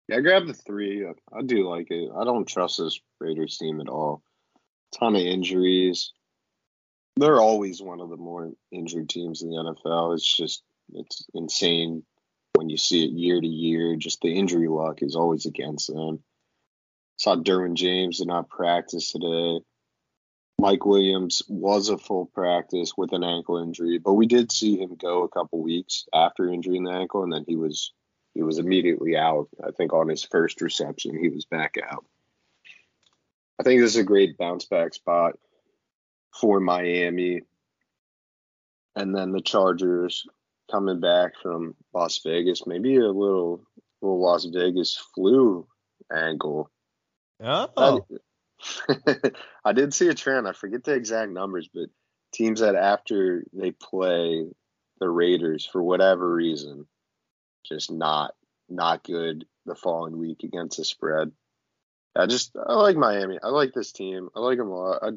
[0.07, 1.05] Yeah, I grabbed the three.
[1.05, 2.09] I do like it.
[2.15, 4.21] I don't trust this Raiders team at all.
[4.97, 6.13] Ton of injuries.
[7.17, 10.13] They're always one of the more injured teams in the NFL.
[10.13, 10.63] It's just
[10.93, 12.03] it's insane
[12.53, 13.95] when you see it year to year.
[13.97, 16.23] Just the injury luck is always against them.
[17.17, 19.59] Saw Derwin James did not practice today.
[20.59, 24.95] Mike Williams was a full practice with an ankle injury, but we did see him
[24.95, 27.93] go a couple weeks after injury in the ankle, and then he was
[28.33, 29.49] he was immediately out.
[29.65, 32.05] I think on his first reception, he was back out.
[33.59, 35.33] I think this is a great bounce back spot
[36.39, 37.41] for Miami.
[38.95, 40.27] And then the Chargers
[40.71, 43.61] coming back from Las Vegas, maybe a little
[44.01, 45.67] little Las Vegas flu
[46.11, 46.69] angle.
[47.39, 48.05] Oh,
[49.65, 50.47] I did see a trend.
[50.47, 51.89] I forget the exact numbers, but
[52.33, 54.47] teams that after they play
[54.99, 56.87] the Raiders for whatever reason,
[57.65, 58.33] just not
[58.69, 61.31] not good the following week against the spread.
[62.15, 63.37] I just I like Miami.
[63.41, 64.29] I like this team.
[64.35, 65.03] I like them a lot.
[65.03, 65.11] I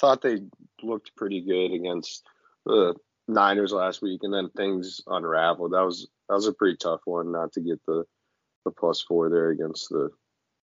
[0.00, 0.40] thought they
[0.82, 2.24] looked pretty good against
[2.64, 2.94] the
[3.28, 5.72] Niners last week, and then things unraveled.
[5.72, 8.04] That was that was a pretty tough one not to get the
[8.64, 10.10] the plus four there against the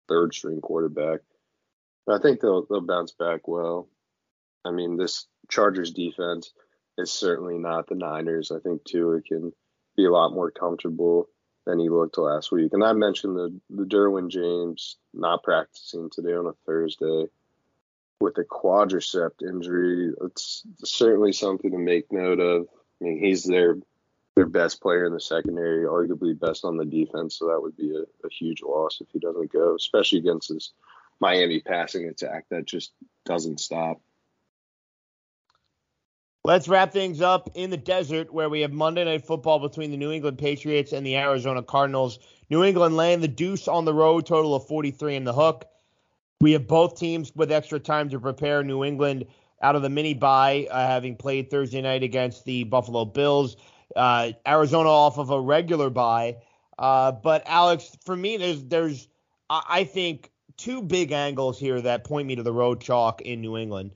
[0.07, 1.19] third string quarterback.
[2.09, 3.87] But I think they'll they'll bounce back well.
[4.65, 6.51] I mean, this Chargers defense
[6.97, 8.51] is certainly not the Niners.
[8.51, 9.53] I think Tua can
[9.95, 11.29] be a lot more comfortable
[11.67, 12.73] than he looked last week.
[12.73, 17.25] And I mentioned the the Derwin James not practicing today on a Thursday
[18.19, 20.11] with a quadricep injury.
[20.21, 22.65] It's certainly something to make note of.
[22.99, 23.77] I mean, he's their
[24.35, 27.37] their best player in the secondary, arguably best on the defense.
[27.37, 30.71] So that would be a, a huge loss if he doesn't go, especially against this
[31.19, 32.93] Miami passing attack that just
[33.25, 34.01] doesn't stop.
[36.45, 39.97] Let's wrap things up in the desert where we have Monday Night Football between the
[39.97, 42.17] New England Patriots and the Arizona Cardinals.
[42.49, 45.65] New England laying the deuce on the road, total of 43 in the hook.
[46.41, 48.63] We have both teams with extra time to prepare.
[48.63, 49.25] New England
[49.61, 53.57] out of the mini bye, uh, having played Thursday night against the Buffalo Bills.
[53.95, 56.37] Uh, Arizona off of a regular bye.
[56.77, 59.09] Uh, but Alex, for me, there's there's
[59.49, 63.39] I I think two big angles here that point me to the road chalk in
[63.41, 63.91] New England.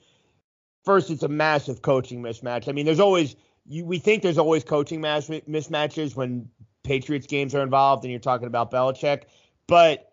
[0.85, 2.67] First, it's a massive coaching mismatch.
[2.67, 3.35] I mean, there's always
[3.65, 6.49] you, we think there's always coaching match, mismatches when
[6.83, 9.23] Patriots games are involved, and you're talking about Belichick.
[9.67, 10.11] But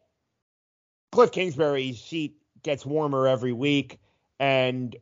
[1.12, 3.98] Cliff Kingsbury's seat gets warmer every week,
[4.38, 4.94] and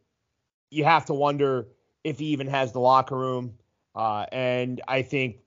[0.70, 1.68] you have to wonder
[2.04, 3.54] if he even has the locker room.
[3.94, 5.38] Uh, and I think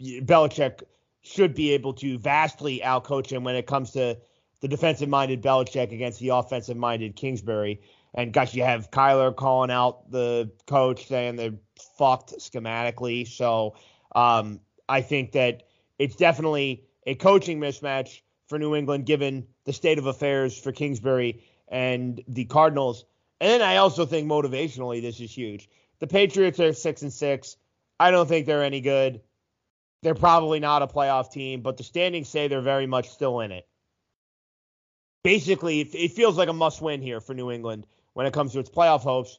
[0.00, 0.82] Belichick
[1.22, 4.18] should be able to vastly outcoach him when it comes to
[4.60, 7.80] the defensive minded Belichick against the offensive minded Kingsbury.
[8.14, 11.54] And gosh, you have Kyler calling out the coach saying they're
[11.98, 13.26] fucked schematically.
[13.26, 13.74] So
[14.14, 15.64] um, I think that
[15.98, 21.42] it's definitely a coaching mismatch for New England given the state of affairs for Kingsbury
[21.68, 23.04] and the Cardinals.
[23.40, 25.68] And then I also think motivationally this is huge.
[25.98, 27.56] The Patriots are six and six.
[27.98, 29.20] I don't think they're any good.
[30.02, 33.52] They're probably not a playoff team, but the standings say they're very much still in
[33.52, 33.66] it.
[35.24, 38.60] Basically, it feels like a must win here for New England when it comes to
[38.60, 39.38] its playoff hopes.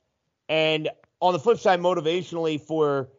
[0.49, 0.89] And
[1.21, 3.09] on the flip side, motivationally for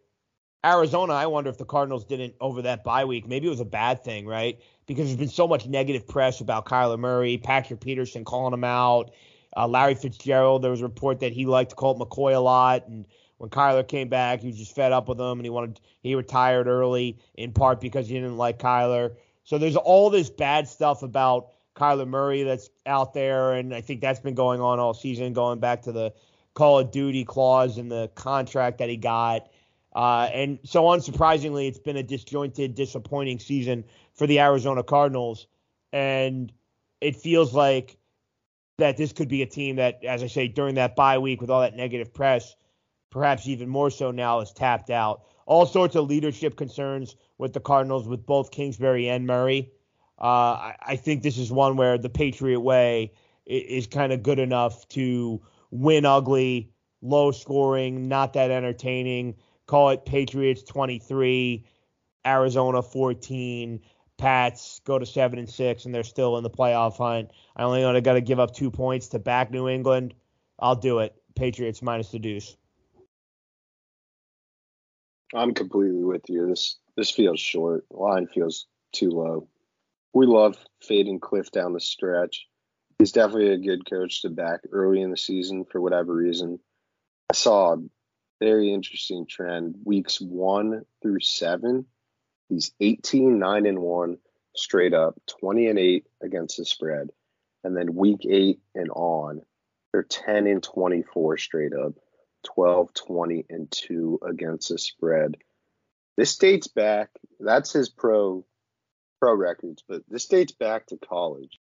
[0.65, 3.29] Arizona, I wonder if the Cardinals didn't over that bye week.
[3.29, 4.59] Maybe it was a bad thing, right?
[4.87, 9.13] Because there's been so much negative press about Kyler Murray, Patrick Peterson calling him out,
[9.57, 10.63] uh, Larry Fitzgerald.
[10.63, 13.07] There was a report that he liked Colt McCoy a lot, and
[13.39, 16.17] when Kyler came back, he was just fed up with him, and he wanted he
[16.17, 19.15] retired early in part because he didn't like Kyler.
[19.45, 24.01] So there's all this bad stuff about Kyler Murray that's out there, and I think
[24.01, 26.13] that's been going on all season, going back to the
[26.55, 29.49] Call of Duty clause in the contract that he got.
[29.95, 35.47] Uh, and so, unsurprisingly, it's been a disjointed, disappointing season for the Arizona Cardinals.
[35.93, 36.53] And
[37.01, 37.97] it feels like
[38.79, 41.51] that this could be a team that, as I say, during that bye week with
[41.51, 42.57] all that negative press,
[43.11, 45.23] perhaps even more so now, is tapped out.
[45.47, 49.71] All sorts of leadership concerns with the Cardinals, with both Kingsbury and Murray.
[50.19, 53.13] Uh, I, I, think this is one where the Patriot way
[53.45, 56.71] is, is kind of good enough to win ugly,
[57.03, 59.35] low scoring, not that entertaining.
[59.67, 61.67] Call it Patriots 23,
[62.27, 63.81] Arizona 14.
[64.17, 67.31] Pats go to seven and six, and they're still in the playoff hunt.
[67.55, 70.15] I only got to give up two points to back New England.
[70.59, 71.15] I'll do it.
[71.35, 72.57] Patriots minus the deuce.
[75.35, 76.47] I'm completely with you.
[76.47, 77.85] This this feels short.
[77.91, 79.49] Line feels too low.
[80.17, 82.47] We love fading Cliff down the stretch.
[82.99, 86.59] He's definitely a good coach to back early in the season for whatever reason.
[87.29, 87.85] I saw a
[88.41, 89.75] very interesting trend.
[89.85, 91.85] Weeks one through seven,
[92.49, 94.17] He's 18, 9 and 1
[94.55, 97.11] straight up, 20 and 8 against the spread.
[97.63, 99.43] And then week 8 and on,
[99.93, 101.93] they're 10 and 24 straight up,
[102.55, 105.37] 12, 20 and 2 against the spread.
[106.17, 108.47] This dates back, that's his pro
[109.27, 111.59] pro records, but this dates back to college.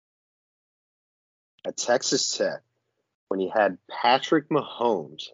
[1.63, 2.61] At Texas Tech,
[3.27, 5.25] when he had Patrick Mahomes,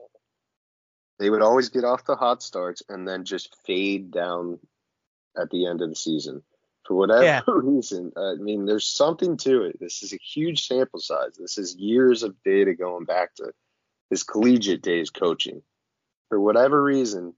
[1.19, 4.59] they would always get off the hot starts and then just fade down
[5.37, 6.43] at the end of the season
[6.85, 7.41] for whatever yeah.
[7.47, 8.11] reason.
[8.17, 9.79] I mean, there's something to it.
[9.79, 11.37] This is a huge sample size.
[11.39, 13.53] This is years of data going back to
[14.09, 15.61] his collegiate days coaching.
[16.27, 17.35] For whatever reason,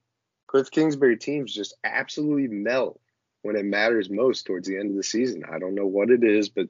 [0.48, 3.00] Cliff Kingsbury teams just absolutely melt
[3.42, 5.44] when it matters most towards the end of the season.
[5.50, 6.68] I don't know what it is, but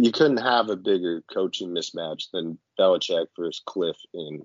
[0.00, 4.44] you couldn't have a bigger coaching mismatch than Belichick versus Cliff in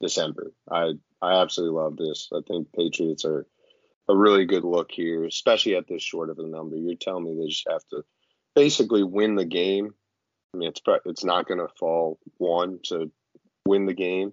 [0.00, 0.52] December.
[0.70, 2.28] I I absolutely love this.
[2.32, 3.46] I think Patriots are
[4.08, 6.76] a really good look here, especially at this short of a number.
[6.76, 8.04] You're telling me they just have to
[8.54, 9.94] basically win the game.
[10.52, 13.10] I mean, it's it's not going to fall one to
[13.66, 14.32] win the game.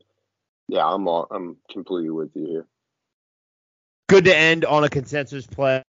[0.68, 2.68] Yeah, I'm all, I'm completely with you here.
[4.10, 5.84] Good to end on a consensus play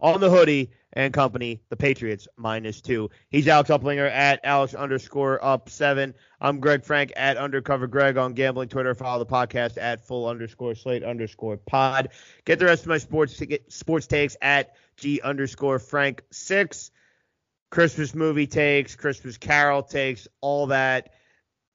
[0.00, 3.10] on the hoodie and company, the Patriots minus two.
[3.28, 6.14] He's Alex Uplinger at Alex underscore up seven.
[6.40, 8.94] I'm Greg Frank at undercover Greg on gambling Twitter.
[8.94, 12.10] Follow the podcast at full underscore slate underscore pod.
[12.44, 16.90] Get the rest of my sports ticket, sports takes at G underscore Frank six.
[17.70, 21.10] Christmas movie takes, Christmas Carol takes, all that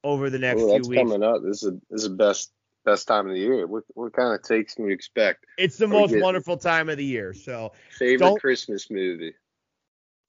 [0.04, 1.02] over the next Ooh, few weeks.
[1.02, 1.42] coming up.
[1.42, 2.52] This is this is the best
[2.86, 3.66] best time of the year.
[3.66, 5.44] What what kind of takes can you expect?
[5.58, 7.34] It's the most wonderful time of the year.
[7.34, 9.34] So favorite Christmas movie.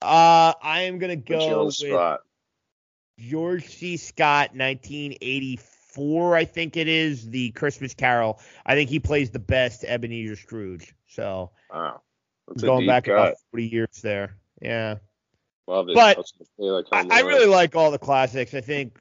[0.02, 2.20] Uh, I am gonna go with spot.
[3.18, 3.96] George C.
[3.96, 6.36] Scott, 1984.
[6.36, 8.38] I think it is the Christmas Carol.
[8.66, 10.94] I think he plays the best Ebenezer Scrooge.
[11.06, 12.02] So wow,
[12.46, 13.12] That's going back cut.
[13.12, 14.36] about 40 years there.
[14.60, 14.96] Yeah.
[15.66, 15.94] Love it.
[15.94, 16.24] But
[16.92, 18.54] I, I really like all the classics.
[18.54, 18.98] I think.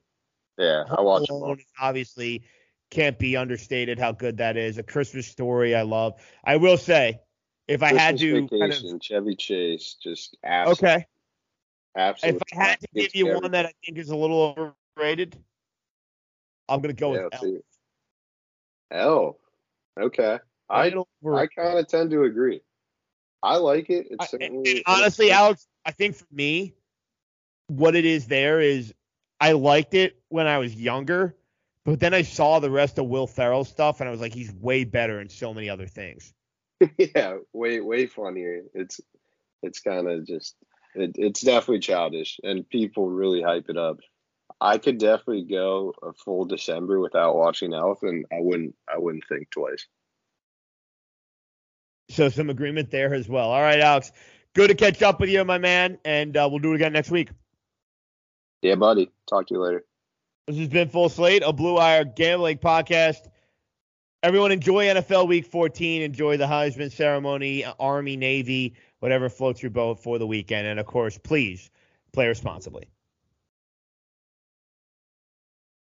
[0.57, 1.57] Yeah, I watch them.
[1.79, 2.43] Obviously,
[2.89, 4.77] can't be understated how good that is.
[4.77, 6.13] A Christmas story I love.
[6.43, 7.19] I will say,
[7.67, 11.05] if Christmas I had to vacation, kind of, Chevy Chase, just absolutely, okay.
[11.97, 12.41] Absolutely.
[12.51, 15.35] If I had to give you one that I think is a little overrated,
[16.69, 17.63] I'm gonna go yeah, with
[18.91, 18.99] L.
[18.99, 19.39] L.
[19.99, 20.39] Okay.
[20.69, 22.61] I I kind of tend to agree.
[23.41, 24.07] I like it.
[24.09, 26.73] It's I, honestly, Alex, I think for me,
[27.67, 28.93] what it is there is
[29.39, 31.35] I liked it when I was younger
[31.87, 34.51] but then I saw the rest of Will Ferrell stuff, and I was like, he's
[34.51, 36.33] way better in so many other things.
[36.97, 38.63] yeah, way way funnier.
[38.73, 38.99] It's
[39.63, 40.57] it's kind of just
[40.95, 43.99] it, it's definitely childish, and people really hype it up.
[44.59, 49.23] I could definitely go a full December without watching Elf, and I wouldn't I wouldn't
[49.29, 49.87] think twice.
[52.09, 53.49] So some agreement there as well.
[53.49, 54.11] All right, Alex,
[54.53, 57.11] good to catch up with you, my man, and uh, we'll do it again next
[57.11, 57.29] week.
[58.61, 59.09] Yeah, buddy.
[59.29, 59.85] Talk to you later.
[60.47, 63.27] This has been Full Slate, a Blue Wire gambling podcast.
[64.23, 66.01] Everyone enjoy NFL Week 14.
[66.01, 70.65] Enjoy the Heisman ceremony, Army, Navy, whatever floats your boat for the weekend.
[70.65, 71.69] And of course, please
[72.13, 72.87] play responsibly.